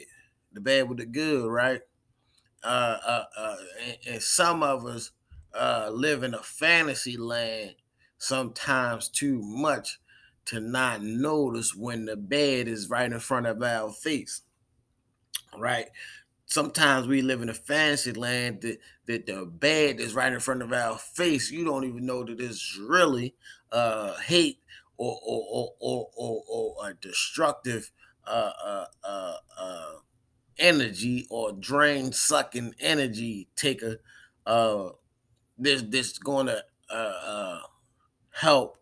the 0.53 0.61
bad 0.61 0.87
with 0.87 0.99
the 0.99 1.05
good, 1.05 1.49
right? 1.49 1.81
Uh, 2.63 2.97
uh, 3.05 3.23
uh 3.37 3.55
and, 3.85 3.97
and 4.07 4.23
some 4.23 4.63
of 4.63 4.85
us 4.85 5.11
uh, 5.53 5.89
live 5.91 6.23
in 6.23 6.33
a 6.33 6.41
fantasy 6.41 7.17
land 7.17 7.75
sometimes 8.17 9.09
too 9.09 9.41
much 9.41 9.99
to 10.45 10.59
not 10.59 11.01
notice 11.01 11.75
when 11.75 12.05
the 12.05 12.15
bad 12.15 12.67
is 12.67 12.89
right 12.89 13.11
in 13.11 13.19
front 13.19 13.45
of 13.45 13.61
our 13.61 13.91
face, 13.91 14.41
right? 15.57 15.87
Sometimes 16.47 17.07
we 17.07 17.21
live 17.21 17.41
in 17.41 17.49
a 17.49 17.53
fantasy 17.53 18.13
land 18.13 18.61
that, 18.61 18.79
that 19.05 19.25
the 19.27 19.45
bad 19.45 19.99
is 19.99 20.15
right 20.15 20.33
in 20.33 20.39
front 20.39 20.63
of 20.63 20.73
our 20.73 20.97
face. 20.97 21.51
You 21.51 21.63
don't 21.65 21.83
even 21.83 22.05
know 22.05 22.23
that 22.23 22.39
it's 22.39 22.79
really 22.81 23.35
uh, 23.71 24.15
hate 24.17 24.59
or 24.97 25.19
or, 25.23 25.43
or, 25.51 25.73
or, 25.79 26.09
or, 26.17 26.43
or 26.49 26.89
a 26.89 26.93
destructive 26.95 27.91
uh, 28.25 28.51
uh, 28.65 28.85
uh, 29.03 29.35
uh 29.59 29.91
energy 30.57 31.27
or 31.29 31.51
drain 31.51 32.11
sucking 32.11 32.73
energy 32.79 33.47
taker. 33.55 33.97
Uh, 34.45 34.89
this 35.57 35.83
this 35.83 36.17
going 36.17 36.47
to 36.47 36.63
uh, 36.89 37.59
help, 38.31 38.77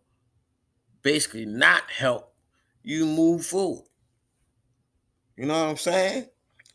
basically 1.02 1.44
not 1.44 1.90
help 1.90 2.32
you 2.82 3.04
move 3.04 3.44
forward. 3.44 3.88
You 5.36 5.46
know 5.46 5.64
what 5.64 5.70
I'm 5.70 5.76
saying? 5.76 6.26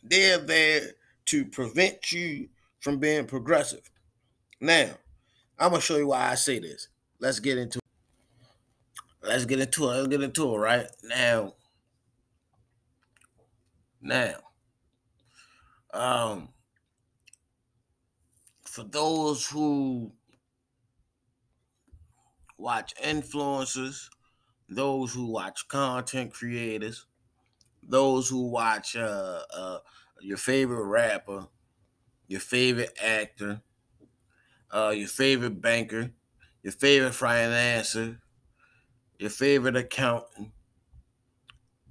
They're 0.03 0.39
there 0.39 0.81
to 1.27 1.45
prevent 1.45 2.11
you 2.11 2.49
from 2.79 2.99
being 2.99 3.25
progressive. 3.25 3.89
Now, 4.59 4.91
I'm 5.59 5.71
gonna 5.71 5.81
show 5.81 5.97
you 5.97 6.07
why 6.07 6.29
I 6.29 6.35
say 6.35 6.59
this. 6.59 6.87
Let's 7.19 7.39
get 7.39 7.57
into 7.57 7.77
it. 7.77 9.27
Let's 9.27 9.45
get 9.45 9.59
into 9.59 9.83
it. 9.83 9.87
Let's 9.87 10.07
get 10.07 10.21
into 10.21 10.55
it 10.55 10.57
right 10.57 10.87
now. 11.03 11.53
Now, 14.01 14.33
um, 15.93 16.49
for 18.65 18.83
those 18.83 19.45
who 19.45 20.11
watch 22.57 22.93
influencers, 23.03 24.09
those 24.69 25.13
who 25.13 25.25
watch 25.31 25.67
content 25.67 26.33
creators, 26.33 27.05
those 27.83 28.29
who 28.29 28.47
watch 28.49 28.95
uh, 28.95 29.41
uh, 29.53 29.79
your 30.21 30.37
favorite 30.37 30.85
rapper, 30.85 31.47
your 32.27 32.41
favorite 32.41 32.97
actor, 33.01 33.61
uh, 34.71 34.93
your 34.95 35.07
favorite 35.07 35.61
banker, 35.61 36.11
your 36.63 36.73
favorite 36.73 37.13
financier, 37.13 38.19
your 39.19 39.29
favorite 39.29 39.75
accountant, 39.77 40.51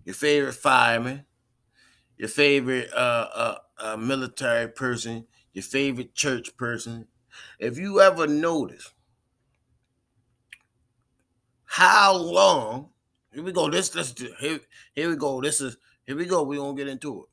your 0.05 0.14
favorite 0.14 0.55
fireman, 0.55 1.24
your 2.18 2.29
favorite 2.29 2.92
uh, 2.94 3.29
uh, 3.35 3.59
uh, 3.79 3.96
military 3.96 4.68
person, 4.68 5.26
your 5.53 5.64
favorite 5.64 6.14
church 6.14 6.57
person. 6.57 7.09
If 7.59 7.79
you 7.79 8.00
ever 8.00 8.26
notice 8.26 8.92
how 11.64 12.14
long 12.16 12.90
here 13.32 13.42
we 13.42 13.52
go. 13.52 13.68
This, 13.70 13.88
this, 13.90 14.14
here, 14.40 14.60
here 14.94 15.08
we 15.08 15.16
go. 15.16 15.40
This 15.40 15.60
is, 15.60 15.76
here 16.06 16.16
we 16.16 16.26
go. 16.26 16.42
We're 16.42 16.58
going 16.58 16.76
to 16.76 16.84
get 16.84 16.90
into 16.90 17.22
it. 17.22 17.28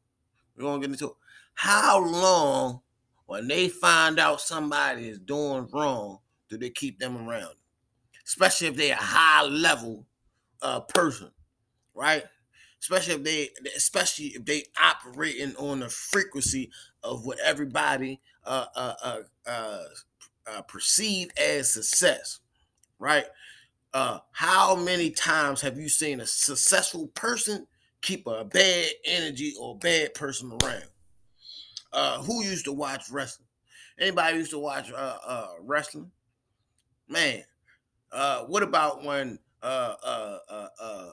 We're 0.56 0.64
going 0.64 0.82
to 0.82 0.88
get 0.88 0.94
into 0.94 1.08
it. 1.08 1.18
How 1.56 2.00
long, 2.00 2.82
when 3.26 3.48
they 3.48 3.68
find 3.68 4.20
out 4.20 4.42
somebody 4.42 5.10
is 5.10 5.20
doing 5.20 5.68
wrong, 5.74 6.20
do 6.50 6.58
they 6.58 6.70
keep 6.70 7.00
them 7.00 7.28
around? 7.28 7.56
Especially 8.26 8.68
if 8.68 8.76
they're 8.76 8.94
a 8.94 8.98
high 8.98 9.44
level 9.44 10.06
uh, 10.62 10.82
person, 10.82 11.32
right? 11.94 12.24
Especially 12.80 13.16
if 13.16 13.24
they, 13.24 13.50
especially 13.76 14.28
if 14.28 14.46
they 14.46 14.64
operating 14.82 15.56
on 15.56 15.80
the 15.80 15.90
frequency 15.90 16.70
of 17.04 17.26
what 17.26 17.40
everybody 17.40 18.22
uh, 18.46 18.66
uh, 18.76 18.94
uh, 19.04 19.20
uh, 19.46 19.84
uh 20.46 20.62
perceive 20.64 21.30
as 21.38 21.74
success, 21.74 22.40
right? 23.00 23.26
Uh, 23.94 24.20
how 24.32 24.76
many 24.76 25.10
times 25.10 25.62
have 25.62 25.78
you 25.78 25.90
seen 25.90 26.20
a 26.20 26.26
successful 26.26 27.08
person 27.10 27.66
keep 28.02 28.28
a 28.28 28.44
bad 28.44 28.88
energy 29.06 29.54
or 29.60 29.78
bad 29.78 30.14
person 30.14 30.52
around? 30.62 30.84
Uh, 31.94 32.22
who 32.22 32.44
used 32.44 32.66
to 32.66 32.74
watch 32.74 33.10
wrestling? 33.10 33.48
Anybody 34.00 34.38
used 34.38 34.52
to 34.52 34.60
watch 34.60 34.92
uh, 34.92 35.18
uh, 35.26 35.48
wrestling? 35.62 36.12
Man, 37.08 37.44
uh, 38.12 38.44
what 38.44 38.62
about 38.62 39.04
when 39.04 39.40
uh, 39.64 39.96
uh, 40.04 40.38
uh, 40.50 40.68
uh, 40.80 41.10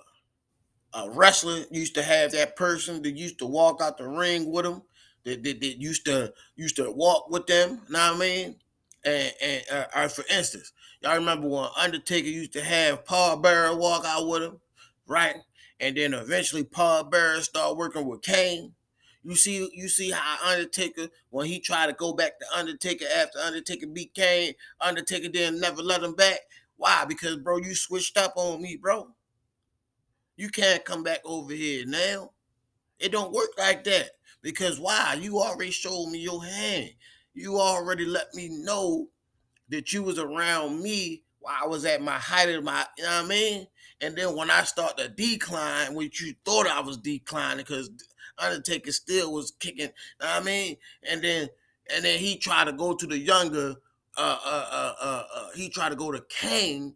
a 0.94 1.10
wrestler 1.10 1.64
used 1.70 1.94
to 1.94 2.02
have 2.02 2.32
that 2.32 2.56
person 2.56 3.02
that 3.02 3.16
used 3.16 3.38
to 3.38 3.46
walk 3.46 3.80
out 3.80 3.98
the 3.98 4.06
ring 4.06 4.50
with 4.50 4.64
them, 4.64 4.82
that, 5.24 5.42
that, 5.42 5.60
that 5.60 5.80
used 5.80 6.04
to 6.06 6.32
used 6.56 6.76
to 6.76 6.90
walk 6.90 7.30
with 7.30 7.46
them? 7.46 7.80
Know 7.88 7.98
what 7.98 8.16
I 8.16 8.18
mean? 8.18 8.56
And, 9.04 9.32
and 9.42 9.62
uh, 9.94 10.08
for 10.08 10.24
instance, 10.30 10.72
y'all 11.02 11.16
remember 11.16 11.48
when 11.48 11.68
Undertaker 11.78 12.28
used 12.28 12.52
to 12.54 12.64
have 12.64 13.04
Paul 13.04 13.38
Bearer 13.38 13.76
walk 13.76 14.04
out 14.06 14.26
with 14.28 14.42
him, 14.42 14.60
right? 15.06 15.36
And 15.80 15.96
then 15.96 16.14
eventually 16.14 16.64
Paul 16.64 17.04
Bearer 17.04 17.40
started 17.42 17.76
working 17.76 18.06
with 18.06 18.22
Kane. 18.22 18.72
You 19.22 19.34
see, 19.36 19.68
you 19.72 19.88
see 19.88 20.10
how 20.10 20.36
Undertaker, 20.50 21.08
when 21.30 21.46
he 21.46 21.58
tried 21.58 21.86
to 21.86 21.92
go 21.94 22.12
back 22.12 22.38
to 22.38 22.58
Undertaker 22.58 23.06
after 23.14 23.38
Undertaker 23.38 23.86
beat 23.86 24.14
Kane, 24.14 24.54
Undertaker 24.80 25.28
didn't 25.28 25.60
never 25.60 25.82
let 25.82 26.02
him 26.02 26.14
back. 26.14 26.40
Why? 26.76 27.04
Because 27.06 27.36
bro, 27.36 27.58
you 27.58 27.74
switched 27.74 28.18
up 28.18 28.34
on 28.36 28.60
me, 28.60 28.76
bro. 28.76 29.08
You 30.36 30.48
can't 30.48 30.84
come 30.84 31.02
back 31.02 31.20
over 31.24 31.52
here 31.52 31.84
now. 31.86 32.32
It 32.98 33.12
don't 33.12 33.32
work 33.32 33.50
like 33.58 33.84
that. 33.84 34.10
Because 34.42 34.78
why? 34.78 35.16
You 35.18 35.38
already 35.38 35.70
showed 35.70 36.10
me 36.10 36.18
your 36.18 36.44
hand 36.44 36.90
you 37.34 37.58
already 37.58 38.06
let 38.06 38.34
me 38.34 38.48
know 38.48 39.08
that 39.68 39.92
you 39.92 40.02
was 40.02 40.18
around 40.18 40.82
me 40.82 41.22
while 41.40 41.56
I 41.62 41.66
was 41.66 41.84
at 41.84 42.00
my 42.00 42.18
height 42.18 42.48
of 42.48 42.64
my, 42.64 42.84
you 42.96 43.04
know 43.04 43.10
what 43.10 43.24
I 43.24 43.28
mean? 43.28 43.66
And 44.00 44.16
then 44.16 44.36
when 44.36 44.50
I 44.50 44.62
start 44.64 44.96
to 44.98 45.08
decline, 45.08 45.94
which 45.94 46.20
you 46.22 46.34
thought 46.44 46.66
I 46.66 46.80
was 46.80 46.96
declining, 46.96 47.58
because 47.58 47.90
Undertaker 48.38 48.92
still 48.92 49.32
was 49.32 49.52
kicking. 49.52 49.90
I 50.20 50.40
mean, 50.40 50.76
and 51.08 51.22
then 51.22 51.48
and 51.94 52.04
then 52.04 52.18
he 52.18 52.36
tried 52.36 52.64
to 52.64 52.72
go 52.72 52.94
to 52.94 53.06
the 53.06 53.18
younger. 53.18 53.76
Uh, 54.16 54.38
uh, 54.44 54.66
uh, 54.70 54.92
uh, 55.00 55.22
uh 55.34 55.48
he 55.54 55.68
tried 55.68 55.90
to 55.90 55.96
go 55.96 56.12
to 56.12 56.24
Kane. 56.28 56.94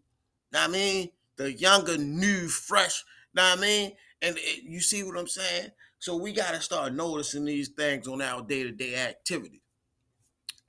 I 0.55 0.69
mean, 0.69 1.11
the 1.37 1.53
younger, 1.53 1.97
new, 1.97 2.49
fresh. 2.49 3.05
Know 3.35 3.43
I 3.45 3.57
mean, 3.57 3.93
and 4.23 4.37
it, 4.39 4.65
you 4.65 4.81
see 4.81 5.03
what 5.03 5.17
I'm 5.17 5.29
saying. 5.29 5.71
So 5.99 6.17
we 6.17 6.33
got 6.33 6.55
to 6.55 6.61
start 6.61 6.95
noticing 6.95 7.45
these 7.45 7.69
things 7.69 8.07
on 8.09 8.23
our 8.23 8.43
day 8.43 8.63
to 8.63 8.71
day 8.71 8.97
activity. 8.97 9.63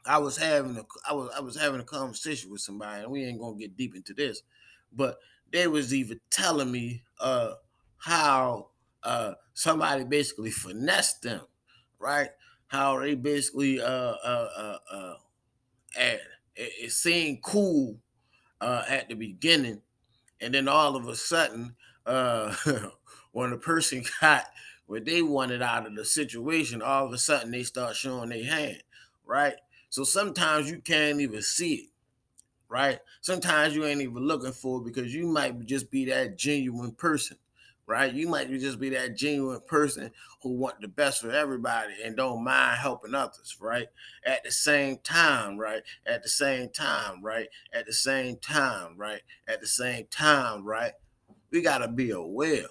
I 0.05 0.17
was 0.17 0.37
having 0.37 0.77
a 0.77 0.85
I 1.07 1.13
was 1.13 1.29
I 1.35 1.39
was 1.41 1.55
having 1.59 1.81
a 1.81 1.85
conversation 1.85 2.51
with 2.51 2.61
somebody, 2.61 3.03
and 3.03 3.11
we 3.11 3.23
ain't 3.25 3.39
gonna 3.39 3.57
get 3.57 3.77
deep 3.77 3.95
into 3.95 4.13
this, 4.13 4.41
but 4.91 5.19
they 5.51 5.67
was 5.67 5.93
even 5.93 6.19
telling 6.29 6.71
me 6.71 7.03
uh 7.19 7.55
how 7.97 8.69
uh 9.03 9.33
somebody 9.53 10.03
basically 10.03 10.51
finessed 10.51 11.21
them, 11.21 11.41
right? 11.99 12.29
How 12.67 12.99
they 12.99 13.15
basically 13.15 13.81
uh 13.81 13.85
uh 13.85 14.49
uh, 14.57 14.77
uh 14.91 15.13
at, 15.97 16.15
it, 16.55 16.73
it 16.85 16.91
seemed 16.91 17.43
cool 17.43 17.97
uh 18.61 18.83
at 18.89 19.09
the 19.09 19.15
beginning, 19.15 19.81
and 20.41 20.53
then 20.53 20.67
all 20.67 20.95
of 20.95 21.07
a 21.07 21.15
sudden 21.15 21.75
uh 22.05 22.55
when 23.33 23.51
the 23.51 23.57
person 23.57 24.03
got 24.21 24.45
what 24.87 25.05
they 25.05 25.21
wanted 25.21 25.61
out 25.61 25.87
of 25.87 25.95
the 25.95 26.05
situation, 26.05 26.81
all 26.81 27.05
of 27.07 27.13
a 27.13 27.17
sudden 27.17 27.51
they 27.51 27.63
start 27.63 27.95
showing 27.95 28.29
their 28.29 28.45
hand, 28.45 28.83
right? 29.25 29.55
So 29.89 30.03
sometimes 30.03 30.69
you 30.69 30.79
can't 30.79 31.19
even 31.19 31.41
see 31.41 31.73
it, 31.75 31.89
right? 32.67 32.99
Sometimes 33.21 33.75
you 33.75 33.85
ain't 33.85 34.01
even 34.01 34.27
looking 34.27 34.51
for 34.51 34.79
it 34.79 34.85
because 34.85 35.13
you 35.13 35.27
might 35.27 35.65
just 35.65 35.89
be 35.89 36.05
that 36.05 36.37
genuine 36.37 36.91
person, 36.91 37.37
right? 37.87 38.13
You 38.13 38.27
might 38.27 38.49
just 38.51 38.79
be 38.79 38.89
that 38.91 39.15
genuine 39.15 39.61
person 39.67 40.11
who 40.43 40.51
want 40.51 40.79
the 40.81 40.87
best 40.87 41.21
for 41.21 41.31
everybody 41.31 41.93
and 42.03 42.15
don't 42.15 42.43
mind 42.43 42.77
helping 42.77 43.15
others, 43.15 43.57
right? 43.59 43.87
At 44.23 44.43
the 44.43 44.51
same 44.51 44.97
time, 44.99 45.57
right? 45.57 45.81
At 46.05 46.21
the 46.21 46.29
same 46.29 46.69
time, 46.69 47.23
right? 47.23 47.49
At 47.73 47.87
the 47.87 47.93
same 47.93 48.37
time, 48.37 48.95
right? 48.95 49.21
At 49.47 49.61
the 49.61 49.67
same 49.67 50.05
time, 50.11 50.63
right? 50.65 50.93
We 51.51 51.61
got 51.61 51.79
to 51.79 51.87
be 51.87 52.11
aware. 52.11 52.67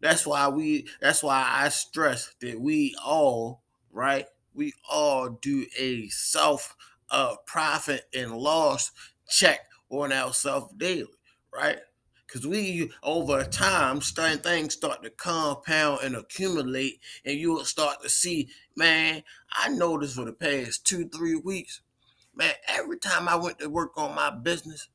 That's 0.00 0.26
why 0.26 0.48
we 0.48 0.86
that's 1.00 1.22
why 1.22 1.44
I 1.46 1.68
stress 1.70 2.34
that 2.40 2.60
we 2.60 2.94
all, 3.04 3.62
right? 3.90 4.26
We 4.58 4.74
all 4.90 5.30
do 5.40 5.64
a 5.78 6.08
self 6.08 6.76
uh, 7.10 7.36
profit 7.46 8.02
and 8.12 8.36
loss 8.36 8.90
check 9.28 9.60
on 9.88 10.12
ourselves 10.12 10.74
daily, 10.76 11.06
right? 11.54 11.78
Because 12.26 12.46
we, 12.46 12.90
over 13.02 13.44
time, 13.44 14.02
certain 14.02 14.40
things 14.40 14.74
start 14.74 15.02
to 15.02 15.10
compound 15.10 16.00
and 16.02 16.14
accumulate, 16.14 17.00
and 17.24 17.38
you'll 17.38 17.64
start 17.64 18.02
to 18.02 18.10
see, 18.10 18.50
man, 18.76 19.22
I 19.50 19.70
noticed 19.70 20.16
for 20.16 20.26
the 20.26 20.32
past 20.32 20.84
two, 20.84 21.08
three 21.08 21.36
weeks, 21.36 21.80
man, 22.34 22.52
every 22.66 22.98
time 22.98 23.28
I 23.28 23.36
went 23.36 23.60
to 23.60 23.70
work 23.70 23.96
on 23.96 24.14
my 24.14 24.28
business, 24.30 24.88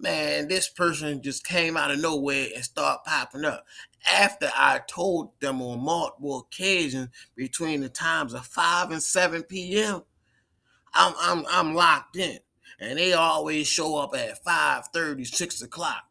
man, 0.00 0.48
this 0.48 0.68
person 0.68 1.22
just 1.22 1.44
came 1.44 1.76
out 1.76 1.90
of 1.90 2.00
nowhere 2.00 2.48
and 2.54 2.64
started 2.64 3.00
popping 3.04 3.44
up. 3.44 3.64
After 4.10 4.50
I 4.56 4.80
told 4.88 5.38
them 5.40 5.60
on 5.60 5.80
multiple 5.80 6.38
occasions 6.38 7.08
between 7.36 7.80
the 7.80 7.88
times 7.88 8.32
of 8.32 8.46
5 8.46 8.90
and 8.90 9.02
7 9.02 9.42
p.m., 9.44 10.02
I'm 10.94 11.14
I'm 11.20 11.44
I'm 11.50 11.74
locked 11.74 12.16
in. 12.16 12.38
And 12.80 12.98
they 12.98 13.12
always 13.12 13.68
show 13.68 13.98
up 13.98 14.16
at 14.16 14.42
5 14.42 14.88
30, 14.92 15.24
6 15.24 15.62
o'clock 15.62 16.02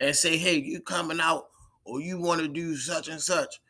and 0.00 0.16
say, 0.16 0.36
hey, 0.36 0.56
you 0.56 0.80
coming 0.80 1.20
out 1.20 1.48
or 1.84 2.00
you 2.00 2.18
want 2.18 2.40
to 2.40 2.48
do 2.48 2.76
such 2.76 3.08
and 3.08 3.20
such. 3.20 3.60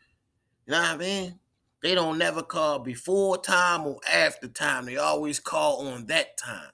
You 0.66 0.72
know 0.72 0.80
what 0.80 0.90
I 0.90 0.96
mean? 0.96 1.38
They 1.82 1.94
don't 1.94 2.18
never 2.18 2.42
call 2.42 2.78
before 2.78 3.38
time 3.38 3.86
or 3.86 3.98
after 4.10 4.48
time. 4.48 4.86
They 4.86 4.96
always 4.96 5.40
call 5.40 5.88
on 5.88 6.06
that 6.06 6.38
time. 6.38 6.70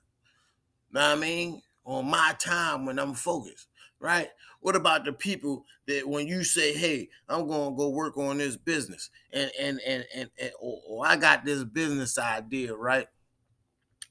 You 0.90 1.00
know 1.00 1.08
what 1.08 1.16
I 1.16 1.20
mean? 1.20 1.62
On 1.88 2.04
my 2.04 2.36
time 2.38 2.84
when 2.84 2.98
I'm 2.98 3.14
focused, 3.14 3.66
right? 3.98 4.28
What 4.60 4.76
about 4.76 5.06
the 5.06 5.12
people 5.12 5.64
that 5.86 6.06
when 6.06 6.28
you 6.28 6.44
say, 6.44 6.74
"Hey, 6.74 7.08
I'm 7.28 7.48
going 7.48 7.72
to 7.72 7.76
go 7.76 7.88
work 7.88 8.18
on 8.18 8.38
this 8.38 8.56
business," 8.56 9.10
and 9.32 9.50
and 9.58 9.80
and 9.86 10.04
and, 10.14 10.30
and 10.38 10.52
or, 10.60 10.80
or 10.86 11.06
I 11.06 11.16
got 11.16 11.44
this 11.44 11.64
business 11.64 12.18
idea, 12.18 12.74
right? 12.74 13.08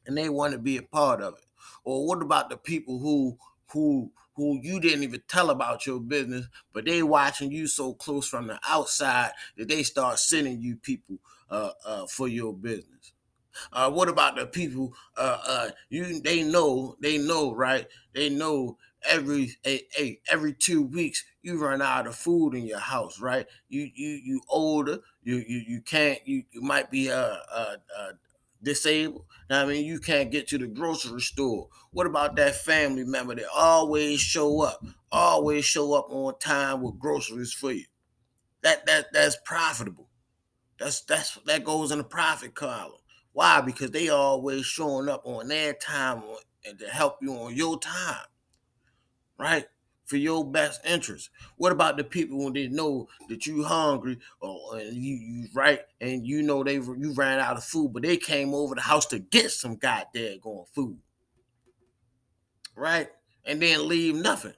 And 0.08 0.18
they 0.18 0.28
want 0.28 0.54
to 0.54 0.58
be 0.58 0.78
a 0.78 0.82
part 0.82 1.22
of 1.22 1.36
it. 1.36 1.46
Or 1.84 2.08
what 2.08 2.22
about 2.22 2.50
the 2.50 2.58
people 2.58 3.00
who 3.00 3.38
who 3.72 4.12
who 4.36 4.60
you 4.62 4.80
didn't 4.80 5.04
even 5.04 5.22
tell 5.28 5.52
about 5.52 5.86
your 5.86 6.00
business, 6.00 6.48
but 6.74 6.86
they 6.86 7.04
watching 7.04 7.52
you 7.52 7.68
so 7.68 7.94
close 7.94 8.28
from 8.28 8.48
the 8.48 8.60
outside 8.68 9.32
that 9.58 9.68
they 9.68 9.84
start 9.84 10.18
sending 10.18 10.62
you 10.62 10.78
people 10.78 11.18
uh, 11.50 11.72
uh, 11.86 12.06
for 12.08 12.28
your 12.28 12.54
business. 12.54 13.14
Uh, 13.72 13.92
what 13.92 14.10
about 14.10 14.36
the 14.36 14.46
people? 14.46 14.94
Uh, 15.16 15.38
uh, 15.48 15.70
you 15.90 16.22
they 16.22 16.44
know 16.44 16.96
they 17.02 17.18
know 17.18 17.54
right? 17.54 17.88
They 18.14 18.30
know 18.30 18.78
every 19.08 19.56
a, 19.66 19.82
a, 20.00 20.20
every 20.30 20.54
two 20.54 20.82
weeks 20.82 21.24
you 21.42 21.58
run 21.62 21.82
out 21.82 22.08
of 22.08 22.16
food 22.16 22.54
in 22.54 22.66
your 22.66 22.80
house, 22.80 23.20
right? 23.20 23.48
You 23.70 23.90
you 23.94 24.10
you 24.24 24.42
older, 24.50 25.00
you 25.24 25.44
you 25.48 25.64
you 25.68 25.82
can't 25.82 26.20
you, 26.26 26.44
you 26.52 26.62
might 26.62 26.92
be 26.92 27.12
uh, 27.12 27.38
uh, 27.52 27.76
uh 27.98 28.12
disabled. 28.62 29.26
Now, 29.50 29.64
I 29.64 29.66
mean, 29.66 29.86
you 29.86 30.00
can't 30.00 30.32
get 30.32 30.48
to 30.50 30.58
the 30.58 30.68
grocery 30.68 31.22
store. 31.22 31.70
What 31.92 32.08
about 32.08 32.36
that 32.36 32.56
family 32.56 33.04
member 33.04 33.36
that 33.36 33.46
always 33.56 34.20
show 34.20 34.62
up, 34.62 34.84
always 35.12 35.64
show 35.66 35.94
up 35.94 36.08
on 36.10 36.38
time 36.40 36.82
with 36.82 37.00
groceries 37.00 37.54
for 37.54 37.72
you? 37.72 37.86
That 38.64 38.86
that 38.86 39.14
that's 39.14 39.38
profitable. 39.46 40.10
That's 40.80 41.02
that's 41.02 41.36
that 41.46 41.64
goes 41.64 41.92
in 41.92 42.00
the 42.00 42.04
profit 42.04 42.56
column. 42.56 43.00
Why? 43.38 43.62
Because 43.62 43.92
they 43.92 44.10
always 44.10 44.66
showing 44.66 45.08
up 45.10 45.22
on 45.24 45.50
their 45.50 45.72
time 45.72 46.24
and 46.66 46.80
to 46.80 46.88
help 46.88 47.18
you 47.22 47.36
on 47.36 47.56
your 47.56 47.80
time, 47.80 48.26
right? 49.38 49.68
For 50.08 50.18
your 50.18 50.44
best 50.44 50.82
interest. 50.84 51.30
What 51.56 51.72
about 51.72 51.98
the 51.98 52.04
people 52.04 52.44
when 52.44 52.54
they 52.54 52.68
know 52.68 53.10
that 53.30 53.46
you 53.46 53.64
hungry 53.64 54.18
or 54.40 54.80
and 54.80 54.96
you 54.96 55.14
you 55.18 55.50
right 55.54 55.82
and 56.02 56.26
you 56.26 56.42
know 56.42 56.64
they 56.64 56.78
you 56.78 57.14
ran 57.16 57.38
out 57.38 57.58
of 57.58 57.64
food, 57.64 57.94
but 57.94 58.02
they 58.02 58.18
came 58.18 58.56
over 58.56 58.74
the 58.74 58.82
house 58.82 59.06
to 59.06 59.20
get 59.20 59.52
some 59.52 59.76
goddamn 59.76 60.40
going 60.40 60.66
food, 60.74 60.98
right? 62.76 63.10
And 63.46 63.62
then 63.62 63.88
leave 63.88 64.16
nothing, 64.16 64.56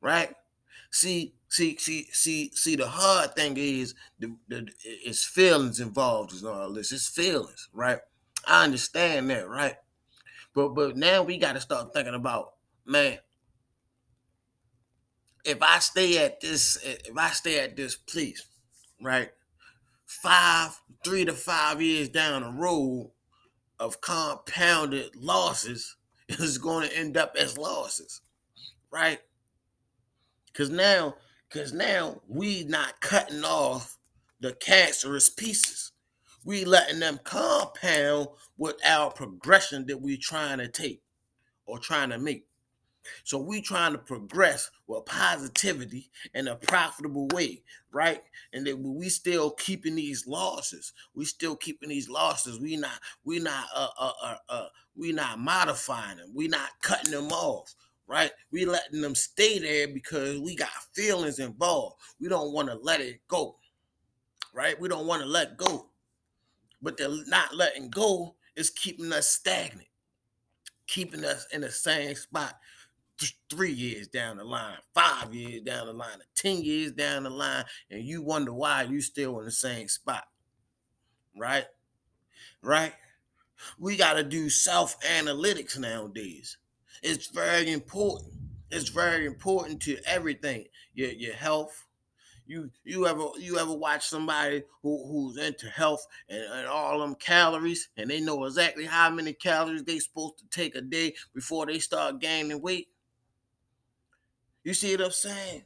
right? 0.00 0.34
See, 0.90 1.34
see, 1.52 1.76
see, 1.76 2.08
see, 2.12 2.50
see. 2.54 2.76
The 2.76 2.86
hard 2.86 3.36
thing 3.36 3.56
is 3.58 3.94
the, 4.18 4.34
the 4.48 4.68
it's 4.82 5.24
feelings 5.24 5.80
involved 5.80 6.32
in 6.32 6.48
all 6.48 6.72
this. 6.72 6.92
It's 6.92 7.08
feelings, 7.08 7.68
right? 7.74 7.98
I 8.46 8.64
understand 8.64 9.28
that, 9.30 9.48
right? 9.48 9.76
But 10.54 10.70
but 10.70 10.96
now 10.96 11.22
we 11.22 11.36
got 11.36 11.52
to 11.52 11.60
start 11.60 11.92
thinking 11.92 12.14
about, 12.14 12.54
man. 12.86 13.18
If 15.44 15.60
I 15.60 15.78
stay 15.80 16.24
at 16.24 16.40
this, 16.40 16.78
if 16.82 17.16
I 17.16 17.28
stay 17.30 17.58
at 17.60 17.76
this 17.76 17.96
place, 17.96 18.46
right, 19.02 19.30
five, 20.06 20.80
three 21.04 21.26
to 21.26 21.32
five 21.32 21.82
years 21.82 22.08
down 22.08 22.42
the 22.42 22.50
road 22.50 23.10
of 23.78 24.00
compounded 24.00 25.16
losses 25.16 25.96
is 26.28 26.56
going 26.56 26.88
to 26.88 26.96
end 26.96 27.18
up 27.18 27.36
as 27.38 27.58
losses, 27.58 28.22
right? 28.90 29.18
Cause 30.54 30.70
now, 30.70 31.14
cause 31.52 31.72
now 31.72 32.20
we 32.28 32.64
not 32.64 33.00
cutting 33.00 33.44
off 33.44 33.98
the 34.40 34.52
cancerous 34.54 35.30
pieces. 35.30 35.92
We 36.44 36.64
letting 36.64 37.00
them 37.00 37.20
compound 37.22 38.28
with 38.56 38.76
our 38.84 39.10
progression 39.10 39.86
that 39.86 40.00
we 40.00 40.16
trying 40.16 40.58
to 40.58 40.68
take 40.68 41.02
or 41.66 41.78
trying 41.78 42.10
to 42.10 42.18
make. 42.18 42.46
So 43.24 43.38
we 43.38 43.60
trying 43.60 43.92
to 43.92 43.98
progress 43.98 44.70
with 44.86 45.06
positivity 45.06 46.10
in 46.34 46.48
a 46.48 46.56
profitable 46.56 47.28
way, 47.28 47.62
right? 47.92 48.22
And 48.52 48.66
that 48.66 48.78
we 48.78 49.08
still 49.08 49.50
keeping 49.50 49.96
these 49.96 50.26
losses. 50.26 50.92
We 51.14 51.24
still 51.24 51.56
keeping 51.56 51.88
these 51.88 52.08
losses. 52.08 52.60
We 52.60 52.76
not 52.76 52.98
we 53.24 53.38
not 53.38 53.64
uh 53.74 53.88
uh 53.98 54.12
uh, 54.22 54.36
uh 54.48 54.66
we 54.96 55.12
not 55.12 55.38
modifying 55.38 56.18
them. 56.18 56.32
We 56.34 56.48
not 56.48 56.70
cutting 56.80 57.12
them 57.12 57.32
off 57.32 57.74
right? 58.12 58.30
We 58.50 58.66
letting 58.66 59.00
them 59.00 59.14
stay 59.14 59.58
there 59.58 59.88
because 59.88 60.38
we 60.38 60.54
got 60.54 60.68
feelings 60.92 61.38
involved. 61.38 61.96
We 62.20 62.28
don't 62.28 62.52
want 62.52 62.68
to 62.68 62.74
let 62.74 63.00
it 63.00 63.26
go, 63.26 63.56
right? 64.52 64.78
We 64.78 64.90
don't 64.90 65.06
want 65.06 65.22
to 65.22 65.28
let 65.28 65.56
go. 65.56 65.88
But 66.82 66.98
the 66.98 67.24
not 67.26 67.56
letting 67.56 67.88
go 67.88 68.34
is 68.54 68.68
keeping 68.68 69.10
us 69.14 69.30
stagnant, 69.30 69.88
keeping 70.86 71.24
us 71.24 71.46
in 71.54 71.62
the 71.62 71.70
same 71.70 72.14
spot 72.14 72.54
three 73.48 73.72
years 73.72 74.08
down 74.08 74.36
the 74.36 74.44
line, 74.44 74.76
five 74.94 75.34
years 75.34 75.62
down 75.62 75.86
the 75.86 75.94
line, 75.94 76.18
10 76.34 76.62
years 76.62 76.92
down 76.92 77.22
the 77.22 77.30
line, 77.30 77.64
and 77.90 78.04
you 78.04 78.20
wonder 78.20 78.52
why 78.52 78.82
you 78.82 79.00
still 79.00 79.38
in 79.38 79.46
the 79.46 79.50
same 79.50 79.88
spot. 79.88 80.24
Right? 81.34 81.64
Right? 82.60 82.92
We 83.78 83.96
got 83.96 84.14
to 84.14 84.22
do 84.22 84.50
self 84.50 85.00
analytics 85.00 85.78
nowadays. 85.78 86.58
It's 87.02 87.28
very 87.28 87.70
important. 87.72 88.32
It's 88.70 88.88
very 88.88 89.26
important 89.26 89.82
to 89.82 89.98
everything. 90.06 90.66
Your 90.94 91.10
your 91.10 91.34
health, 91.34 91.86
You 92.46 92.70
you 92.84 93.06
ever 93.06 93.28
you 93.38 93.58
ever 93.58 93.72
watch 93.74 94.06
somebody 94.06 94.62
who 94.82 95.06
who's 95.06 95.36
into 95.38 95.68
health 95.68 96.06
and, 96.28 96.42
and 96.42 96.66
all 96.66 97.00
them 97.00 97.14
calories 97.14 97.88
and 97.96 98.10
they 98.10 98.20
know 98.20 98.44
exactly 98.44 98.86
how 98.86 99.10
many 99.10 99.32
calories 99.32 99.84
they 99.84 99.98
supposed 99.98 100.38
to 100.38 100.46
take 100.50 100.74
a 100.74 100.80
day 100.80 101.14
before 101.34 101.66
they 101.66 101.78
start 101.78 102.20
gaining 102.20 102.60
weight? 102.60 102.88
You 104.64 104.74
see 104.74 104.92
what 104.96 105.06
I'm 105.06 105.10
saying? 105.12 105.62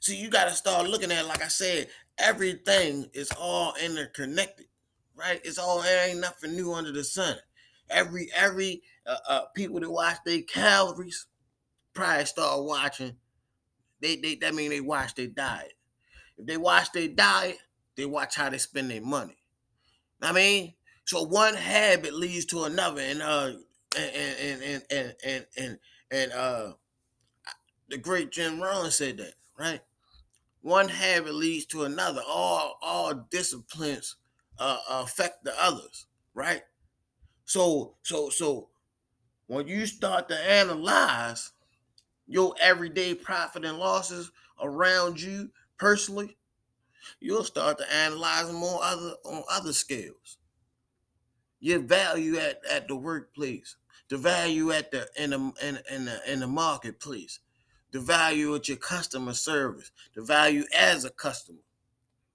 See, 0.00 0.16
you 0.16 0.28
got 0.28 0.48
to 0.48 0.54
start 0.54 0.88
looking 0.88 1.12
at, 1.12 1.26
like 1.26 1.42
I 1.42 1.48
said, 1.48 1.88
everything 2.18 3.08
is 3.14 3.30
all 3.38 3.74
interconnected, 3.82 4.66
right? 5.16 5.40
It's 5.44 5.58
all 5.58 5.80
there 5.80 6.08
ain't 6.08 6.20
nothing 6.20 6.54
new 6.54 6.72
under 6.74 6.92
the 6.92 7.04
sun. 7.04 7.36
Every 7.90 8.30
every 8.34 8.82
uh, 9.06 9.16
uh, 9.28 9.40
people 9.54 9.80
that 9.80 9.90
watch 9.90 10.18
their 10.24 10.42
calories 10.42 11.26
probably 11.94 12.24
start 12.26 12.64
watching. 12.64 13.16
They 14.00 14.16
they 14.16 14.36
that 14.36 14.54
mean 14.54 14.70
they 14.70 14.80
watch 14.80 15.14
their 15.14 15.28
diet. 15.28 15.74
If 16.38 16.46
they 16.46 16.56
watch 16.56 16.92
their 16.92 17.08
diet, 17.08 17.58
they 17.96 18.06
watch 18.06 18.36
how 18.36 18.50
they 18.50 18.58
spend 18.58 18.90
their 18.90 19.02
money. 19.02 19.38
I 20.22 20.32
mean, 20.32 20.74
so 21.04 21.22
one 21.24 21.54
habit 21.54 22.14
leads 22.14 22.46
to 22.46 22.64
another, 22.64 23.00
and 23.00 23.22
uh, 23.22 23.52
and 23.96 24.14
and 24.16 24.62
and 24.62 24.84
and 24.90 25.16
and 25.24 25.46
and, 25.56 25.78
and 26.10 26.32
uh, 26.32 26.72
the 27.88 27.98
great 27.98 28.30
Jim 28.30 28.60
Rohn 28.60 28.90
said 28.90 29.18
that, 29.18 29.34
right? 29.58 29.80
One 30.62 30.88
habit 30.88 31.34
leads 31.34 31.66
to 31.66 31.84
another. 31.84 32.22
All 32.26 32.78
all 32.82 33.14
disciplines 33.30 34.16
uh, 34.58 34.78
affect 34.88 35.44
the 35.44 35.54
others, 35.62 36.06
right? 36.34 36.62
So 37.44 37.96
so 38.02 38.30
so 38.30 38.68
when 39.46 39.68
you 39.68 39.86
start 39.86 40.28
to 40.28 40.36
analyze 40.36 41.52
your 42.26 42.54
everyday 42.60 43.14
profit 43.14 43.64
and 43.64 43.78
losses 43.78 44.30
around 44.60 45.20
you 45.20 45.50
personally, 45.78 46.36
you'll 47.20 47.44
start 47.44 47.78
to 47.78 47.92
analyze 47.92 48.46
them 48.46 48.62
on 48.62 48.80
other 48.82 49.14
on 49.24 49.42
other 49.50 49.72
scales. 49.72 50.38
Your 51.60 51.80
value 51.80 52.36
at, 52.36 52.60
at 52.70 52.88
the 52.88 52.96
workplace, 52.96 53.76
the 54.08 54.16
value 54.16 54.70
at 54.70 54.90
the 54.90 55.08
in 55.16 55.30
the 55.30 55.52
in, 55.62 55.78
in 55.90 56.04
the 56.06 56.32
in 56.32 56.40
the 56.40 56.46
marketplace, 56.46 57.40
the 57.92 58.00
value 58.00 58.54
at 58.54 58.68
your 58.68 58.78
customer 58.78 59.34
service, 59.34 59.90
the 60.14 60.22
value 60.22 60.64
as 60.76 61.04
a 61.04 61.10
customer 61.10 61.58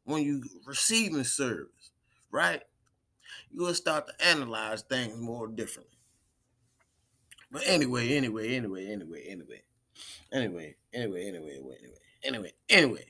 when 0.03 0.23
you 0.23 0.43
receiving 0.65 1.23
service, 1.23 1.91
right? 2.31 2.63
You 3.51 3.63
will 3.63 3.73
start 3.73 4.07
to 4.07 4.25
analyze 4.25 4.81
things 4.83 5.17
more 5.17 5.47
differently. 5.47 5.97
But 7.51 7.63
anyway, 7.65 8.15
anyway, 8.15 8.55
anyway, 8.55 8.87
anyway, 8.87 9.25
anyway, 9.27 9.63
anyway, 10.31 10.75
anyway, 10.93 11.25
anyway, 11.27 11.55
anyway, 11.57 11.77
anyway, 12.23 12.53
anyway. 12.69 13.05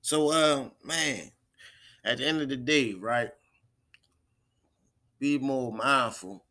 So, 0.00 0.32
uh, 0.32 0.70
man, 0.82 1.32
at 2.04 2.18
the 2.18 2.26
end 2.26 2.40
of 2.40 2.48
the 2.48 2.56
day, 2.56 2.94
right? 2.94 3.30
Be 5.18 5.38
more 5.38 5.72
mindful 5.72 6.44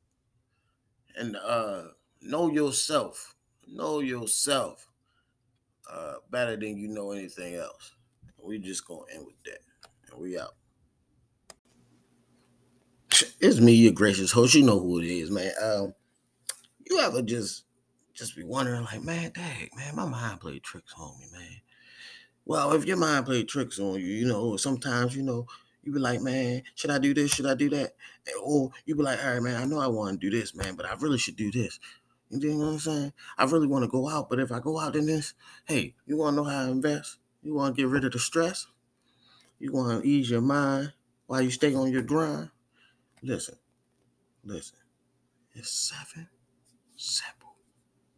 and 1.16 1.36
uh 1.36 1.84
know 2.22 2.52
yourself. 2.52 3.36
Know 3.68 4.00
yourself 4.00 4.88
uh 5.92 6.16
better 6.30 6.56
than 6.56 6.78
you 6.78 6.90
know 6.90 7.12
anything 7.12 7.56
else. 7.56 7.96
We 8.38 8.60
just 8.60 8.86
gonna 8.86 9.02
end 9.14 9.26
with 9.26 9.42
that. 9.46 9.60
And 10.12 10.22
we 10.22 10.38
out. 10.38 10.57
It's 13.40 13.60
me, 13.60 13.74
your 13.74 13.94
gracious 13.94 14.32
host. 14.32 14.56
You 14.56 14.64
know 14.64 14.80
who 14.80 15.00
it 15.00 15.06
is, 15.06 15.32
man. 15.32 15.52
Um, 15.62 15.94
you 16.90 17.00
ever 17.00 17.22
just 17.22 17.64
just 18.14 18.36
be 18.36 18.44
wondering, 18.44 18.84
like, 18.84 19.04
man, 19.04 19.32
dang, 19.34 19.70
man, 19.76 19.96
my 19.96 20.06
mind 20.06 20.40
played 20.40 20.64
tricks 20.64 20.94
on 20.98 21.20
me, 21.20 21.28
man. 21.32 21.62
Well, 22.46 22.74
if 22.74 22.86
your 22.86 22.98
mind 22.98 23.26
played 23.26 23.48
tricks 23.48 23.80
on 23.80 24.00
you, 24.00 24.08
you 24.08 24.28
know, 24.28 24.58
sometimes, 24.58 25.16
you 25.16 25.22
know, 25.22 25.46
you 25.84 25.94
be 25.94 26.00
like, 26.00 26.22
man, 26.22 26.64
should 26.76 26.90
I 26.90 26.98
do 26.98 27.14
this? 27.14 27.32
Should 27.32 27.46
I 27.46 27.54
do 27.54 27.70
that? 27.70 27.94
Or 28.44 28.72
you 28.86 28.96
be 28.96 29.04
like, 29.04 29.24
all 29.24 29.34
right, 29.34 29.42
man, 29.42 29.62
I 29.62 29.66
know 29.66 29.80
I 29.80 29.88
want 29.88 30.20
to 30.20 30.30
do 30.30 30.36
this, 30.36 30.56
man, 30.56 30.76
but 30.76 30.86
I 30.86 30.96
really 30.96 31.18
should 31.18 31.36
do 31.36 31.52
this. 31.52 31.80
You 32.30 32.54
know 32.56 32.66
what 32.66 32.72
I'm 32.74 32.80
saying? 32.80 33.14
I 33.38 33.46
really 33.46 33.68
want 33.68 33.84
to 33.84 33.90
go 33.90 34.10
out, 34.10 34.30
but 34.30 34.40
if 34.40 34.52
I 34.52 34.60
go 34.60 34.80
out 34.80 34.96
in 34.96 35.06
this, 35.06 35.34
hey, 35.66 35.94
you 36.06 36.18
want 36.18 36.36
to 36.36 36.44
know 36.44 36.50
how 36.50 36.66
to 36.66 36.72
invest? 36.72 37.18
You 37.42 37.54
want 37.54 37.76
to 37.76 37.82
get 37.82 37.90
rid 37.90 38.04
of 38.04 38.12
the 38.12 38.20
stress? 38.20 38.68
You 39.60 39.72
want 39.72 40.02
to 40.02 40.08
ease 40.08 40.30
your 40.30 40.42
mind 40.42 40.94
while 41.28 41.42
you 41.42 41.52
stay 41.52 41.74
on 41.74 41.92
your 41.92 42.02
grind? 42.02 42.50
Listen, 43.24 43.56
listen. 44.44 44.78
It's 45.56 45.72
seven 45.72 46.28
simple 46.96 47.56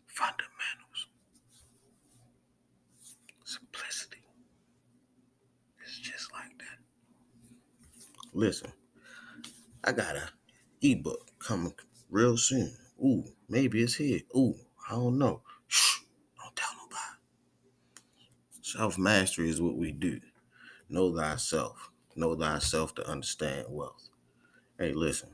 fundamentals. 0.08 1.08
Simplicity. 3.46 4.24
It's 5.84 6.00
just 6.00 6.34
like 6.34 6.58
that. 6.60 6.80
Listen, 8.34 8.72
I 9.84 9.94
got 9.94 10.18
a 10.18 10.30
ebook 10.82 11.32
coming 11.40 11.74
real 12.10 12.38
soon. 12.38 12.74
Ooh, 13.02 13.24
maybe 13.48 13.82
it's 13.82 13.96
here. 13.96 14.20
Ooh, 14.36 14.56
I 14.90 14.96
don't 14.96 15.18
know. 15.18 15.42
Shh, 15.68 16.00
don't 16.42 16.56
tell 16.58 16.74
nobody. 16.76 17.20
Self 18.62 18.98
mastery 18.98 19.50
is 19.50 19.62
what 19.62 19.78
we 19.78 19.94
do. 19.94 20.20
Know 20.90 21.16
thyself. 21.16 21.90
Know 22.18 22.36
thyself 22.36 22.94
to 22.96 23.08
understand 23.08 23.68
wealth. 23.70 24.09
Hey, 24.80 24.94
listen. 24.94 25.30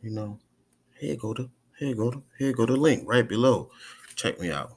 You 0.00 0.10
know, 0.10 0.38
here 0.98 1.16
go 1.16 1.34
to 1.34 1.50
here 1.78 1.94
go 1.94 2.10
to 2.10 2.22
here 2.38 2.54
go 2.54 2.64
the 2.64 2.76
link 2.76 3.04
right 3.06 3.28
below. 3.28 3.70
Check 4.16 4.40
me 4.40 4.50
out. 4.50 4.72